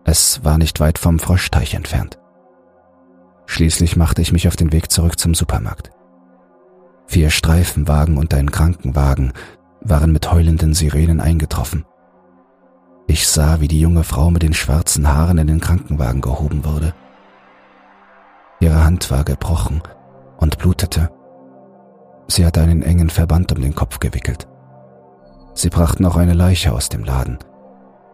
Es 0.03 0.43
war 0.43 0.57
nicht 0.57 0.79
weit 0.79 0.99
vom 0.99 1.19
Froschteich 1.19 1.73
entfernt. 1.73 2.19
Schließlich 3.47 3.97
machte 3.97 4.21
ich 4.21 4.31
mich 4.31 4.47
auf 4.47 4.55
den 4.55 4.71
Weg 4.71 4.91
zurück 4.91 5.19
zum 5.19 5.34
Supermarkt. 5.34 5.91
Vier 7.12 7.30
Streifenwagen 7.30 8.15
und 8.15 8.34
ein 8.34 8.52
Krankenwagen 8.52 9.34
waren 9.82 10.13
mit 10.13 10.32
heulenden 10.32 10.74
Sirenen 10.74 11.19
eingetroffen. 11.19 11.84
Ich 13.06 13.28
sah, 13.28 13.60
wie 13.60 13.67
die 13.67 13.82
junge 13.82 14.06
Frau 14.06 14.32
mit 14.32 14.43
den 14.43 14.54
schwarzen 14.54 15.10
Haaren 15.10 15.38
in 15.38 15.47
den 15.47 15.60
Krankenwagen 15.60 16.21
gehoben 16.21 16.63
wurde. 16.63 16.93
Ihre 18.62 18.86
Hand 18.86 19.12
war 19.12 19.26
gebrochen 19.26 19.84
und 20.38 20.58
blutete. 20.58 21.12
Sie 22.30 22.45
hatte 22.45 22.62
einen 22.62 22.82
engen 22.82 23.10
Verband 23.10 23.52
um 23.52 23.62
den 23.62 23.76
Kopf 23.76 24.00
gewickelt. 24.00 24.47
Sie 25.54 25.69
brachten 25.69 26.06
auch 26.06 26.15
eine 26.15 26.34
Leiche 26.34 26.71
aus 26.71 26.88
dem 26.88 27.04
Laden, 27.04 27.39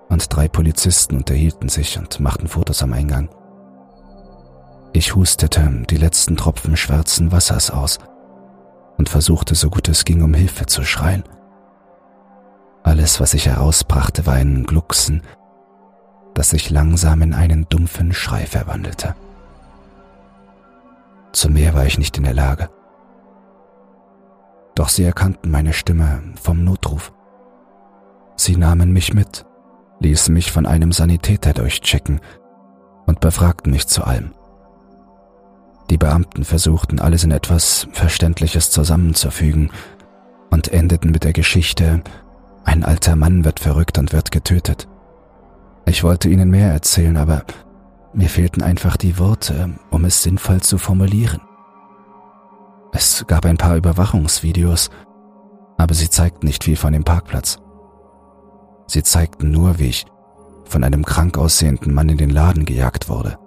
und 0.09 0.35
drei 0.35 0.47
Polizisten 0.47 1.17
unterhielten 1.17 1.69
sich 1.69 1.99
und 1.99 2.19
machten 2.19 2.47
Fotos 2.47 2.81
am 2.81 2.93
Eingang. 2.93 3.29
Ich 4.91 5.13
hustete 5.13 5.83
die 5.87 5.97
letzten 5.97 6.35
Tropfen 6.35 6.75
schwarzen 6.75 7.31
Wassers 7.31 7.69
aus 7.69 7.99
und 8.97 9.09
versuchte 9.09 9.55
so 9.55 9.69
gut 9.69 9.87
es 9.87 10.05
ging 10.05 10.21
um 10.23 10.33
Hilfe 10.33 10.65
zu 10.65 10.83
schreien. 10.83 11.23
Alles, 12.83 13.19
was 13.19 13.33
ich 13.33 13.47
herausbrachte, 13.47 14.25
war 14.25 14.35
ein 14.35 14.63
Glucksen, 14.63 15.21
das 16.33 16.51
sich 16.51 16.69
langsam 16.69 17.21
in 17.21 17.33
einen 17.33 17.67
dumpfen 17.69 18.13
Schrei 18.13 18.45
verwandelte. 18.45 19.15
Zu 21.31 21.49
mehr 21.49 21.73
war 21.73 21.85
ich 21.85 21.97
nicht 21.97 22.17
in 22.17 22.23
der 22.23 22.33
Lage. 22.33 22.69
Doch 24.75 24.89
sie 24.89 25.03
erkannten 25.03 25.51
meine 25.51 25.73
Stimme 25.73 26.21
vom 26.41 26.63
Notruf. 26.63 27.11
Sie 28.35 28.55
nahmen 28.55 28.93
mich 28.93 29.13
mit, 29.13 29.45
ließen 29.99 30.33
mich 30.33 30.51
von 30.51 30.65
einem 30.65 30.91
Sanitäter 30.91 31.53
durchchecken 31.53 32.21
und 33.07 33.19
befragten 33.19 33.71
mich 33.71 33.87
zu 33.87 34.03
allem. 34.03 34.36
Die 35.89 35.97
Beamten 35.97 36.43
versuchten 36.43 36.99
alles 36.99 37.23
in 37.23 37.31
etwas 37.31 37.87
Verständliches 37.91 38.71
zusammenzufügen 38.71 39.71
und 40.49 40.67
endeten 40.67 41.11
mit 41.11 41.23
der 41.23 41.33
Geschichte, 41.33 42.01
ein 42.65 42.83
alter 42.83 43.15
Mann 43.15 43.45
wird 43.45 43.61
verrückt 43.61 43.97
und 43.97 44.11
wird 44.11 44.31
getötet. 44.31 44.87
Ich 45.85 46.03
wollte 46.03 46.27
ihnen 46.27 46.49
mehr 46.49 46.71
erzählen, 46.71 47.15
aber 47.15 47.45
mir 48.13 48.27
fehlten 48.27 48.61
einfach 48.61 48.97
die 48.97 49.17
Worte, 49.19 49.69
um 49.89 50.03
es 50.03 50.21
sinnvoll 50.21 50.61
zu 50.61 50.77
formulieren. 50.77 51.39
Es 52.91 53.25
gab 53.27 53.45
ein 53.45 53.57
paar 53.57 53.77
Überwachungsvideos, 53.77 54.89
aber 55.77 55.93
sie 55.93 56.09
zeigten 56.09 56.47
nicht 56.47 56.65
viel 56.65 56.75
von 56.75 56.91
dem 56.91 57.05
Parkplatz. 57.05 57.59
Sie 58.87 59.03
zeigten 59.03 59.51
nur, 59.51 59.79
wie 59.79 59.87
ich 59.87 60.05
von 60.65 60.83
einem 60.83 61.05
krank 61.05 61.37
aussehenden 61.37 61.93
Mann 61.93 62.09
in 62.09 62.17
den 62.17 62.29
Laden 62.29 62.65
gejagt 62.65 63.07
wurde. 63.07 63.37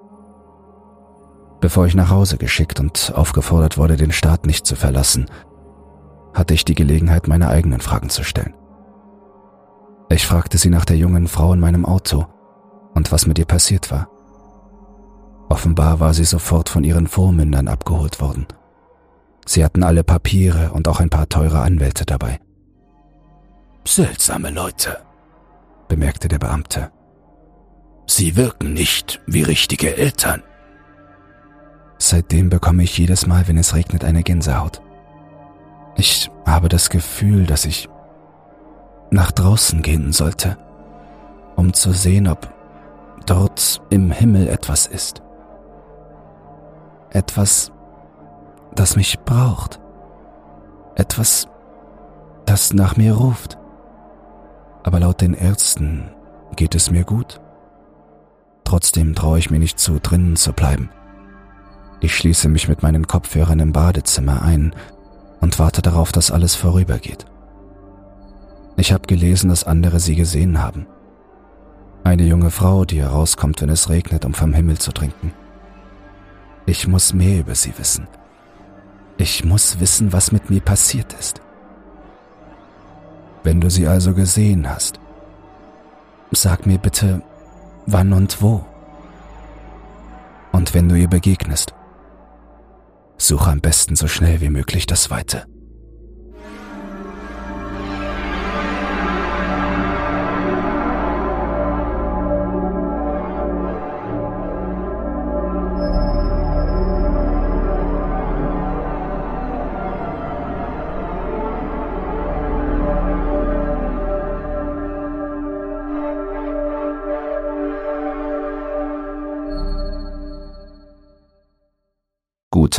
Bevor 1.61 1.87
ich 1.87 1.95
nach 1.95 2.11
Hause 2.11 2.39
geschickt 2.39 2.81
und 2.81 3.13
aufgefordert 3.15 3.77
wurde, 3.77 3.97
den 3.97 4.13
Staat 4.13 4.47
nicht 4.47 4.67
zu 4.67 4.77
verlassen, 4.77 5.27
hatte 6.33 6.55
ich 6.55 6.65
die 6.65 6.75
Gelegenheit, 6.75 7.29
meine 7.29 7.49
eigenen 7.49 7.81
Fragen 7.81 8.09
zu 8.09 8.25
stellen. 8.25 8.55
Ich 10.09 10.27
fragte 10.27 10.59
sie 10.59 10.71
nach 10.71 10.85
der 10.85 10.97
jungen 10.97 11.29
Frau 11.29 11.53
in 11.53 11.61
meinem 11.61 11.85
Auto 11.85 12.27
und 12.95 13.13
was 13.13 13.27
mit 13.27 13.39
ihr 13.39 13.45
passiert 13.45 13.91
war. 13.91 14.09
Offenbar 15.49 16.01
war 16.01 16.15
sie 16.15 16.25
sofort 16.25 16.69
von 16.69 16.85
ihren 16.85 17.07
Vormündern 17.07 17.69
abgeholt 17.69 18.21
worden. 18.21 18.47
Sie 19.47 19.65
hatten 19.65 19.83
alle 19.83 20.05
Papiere 20.05 20.73
und 20.73 20.89
auch 20.89 21.01
ein 21.01 21.11
paar 21.11 21.29
teure 21.29 21.61
Anwälte 21.61 22.07
dabei. 22.07 22.39
Seltsame 23.87 24.51
Leute, 24.51 24.99
bemerkte 25.89 26.29
der 26.29 26.39
Beamte. 26.39 26.91
Sie 28.07 28.37
wirken 28.37 28.73
nicht 28.73 29.21
wie 29.27 29.43
richtige 29.43 29.97
Eltern. 29.97 30.43
Seitdem 32.03 32.49
bekomme 32.49 32.83
ich 32.83 32.97
jedes 32.97 33.27
Mal, 33.27 33.47
wenn 33.47 33.59
es 33.59 33.75
regnet, 33.75 34.05
eine 34.05 34.23
Gänsehaut. 34.23 34.81
Ich 35.97 36.31
habe 36.47 36.71
das 36.71 36.89
Gefühl, 36.89 37.45
dass 37.45 37.67
ich 37.67 37.91
nach 39.11 39.31
draußen 39.31 39.83
gehen 39.83 40.13
sollte, 40.13 40.57
um 41.57 41.75
zu 41.75 41.93
sehen, 41.93 42.27
ob 42.27 42.53
dort 43.27 43.83
im 43.91 44.11
Himmel 44.11 44.49
etwas 44.49 44.87
ist. 44.87 45.21
Etwas, 47.11 47.71
das 48.75 48.97
mich 48.97 49.21
braucht. 49.21 49.79
Etwas, 50.95 51.49
das 52.47 52.73
nach 52.73 52.97
mir 52.97 53.13
ruft. 53.13 53.59
Aber 54.85 55.01
laut 55.01 55.21
den 55.21 55.35
Ärzten 55.35 56.11
geht 56.57 56.75
es 56.75 56.91
mir 56.91 57.05
gut. 57.05 57.43
Trotzdem 58.65 59.15
traue 59.15 59.39
ich 59.39 59.51
mir 59.51 59.59
nicht 59.59 59.79
zu, 59.79 60.01
drinnen 60.01 60.37
zu 60.37 60.55
bleiben. 60.55 60.89
Ich 62.01 62.17
schließe 62.17 62.49
mich 62.49 62.69
mit 62.69 62.83
meinen 62.83 63.07
Kopfhörern 63.07 63.61
im 63.61 63.73
Badezimmer 63.73 64.43
ein 64.43 64.75
und 65.41 65.59
warte 65.59 65.83
darauf, 65.83 66.13
dass 66.13 66.31
alles 66.31 66.55
vorübergeht. 66.55 67.27
Ich 68.77 68.93
habe 68.93 69.07
gelesen, 69.07 69.51
dass 69.51 69.65
andere 69.65 70.01
sie 70.01 70.17
gesehen 70.17 70.63
haben. 70.63 70.87
Eine 72.03 72.23
junge 72.23 72.51
Frau, 72.51 72.87
die 72.87 73.03
herauskommt, 73.03 73.61
wenn 73.61 73.69
es 73.69 73.91
regnet, 73.91 74.25
um 74.25 74.33
vom 74.33 74.55
Himmel 74.55 74.79
zu 74.79 74.93
trinken. 74.93 75.33
Ich 76.65 76.89
muss 76.89 77.13
mehr 77.13 77.41
über 77.41 77.55
sie 77.55 77.77
wissen. 77.77 78.09
Ich 79.19 79.45
muss 79.45 79.81
wissen, 79.81 80.15
was 80.15 80.33
mit 80.33 80.49
mir 80.49 80.61
passiert 80.61 81.13
ist. 81.13 81.43
Wenn 83.43 83.61
du 83.61 83.69
sie 83.69 83.87
also 83.87 84.15
gesehen 84.15 84.69
hast, 84.69 84.99
sag 86.31 86.65
mir 86.67 86.79
bitte, 86.79 87.23
wann 87.87 88.15
und 88.15 88.41
wo. 88.41 88.65
Und 90.53 90.73
wenn 90.73 90.89
du 90.89 90.95
ihr 90.95 91.09
begegnest, 91.09 91.75
suche 93.21 93.51
am 93.51 93.61
besten 93.61 93.97
so 93.97 94.09
schnell 94.09 94.41
wie 94.41 94.51
möglich 94.51 94.87
das 94.87 95.11
Weite. 95.11 95.47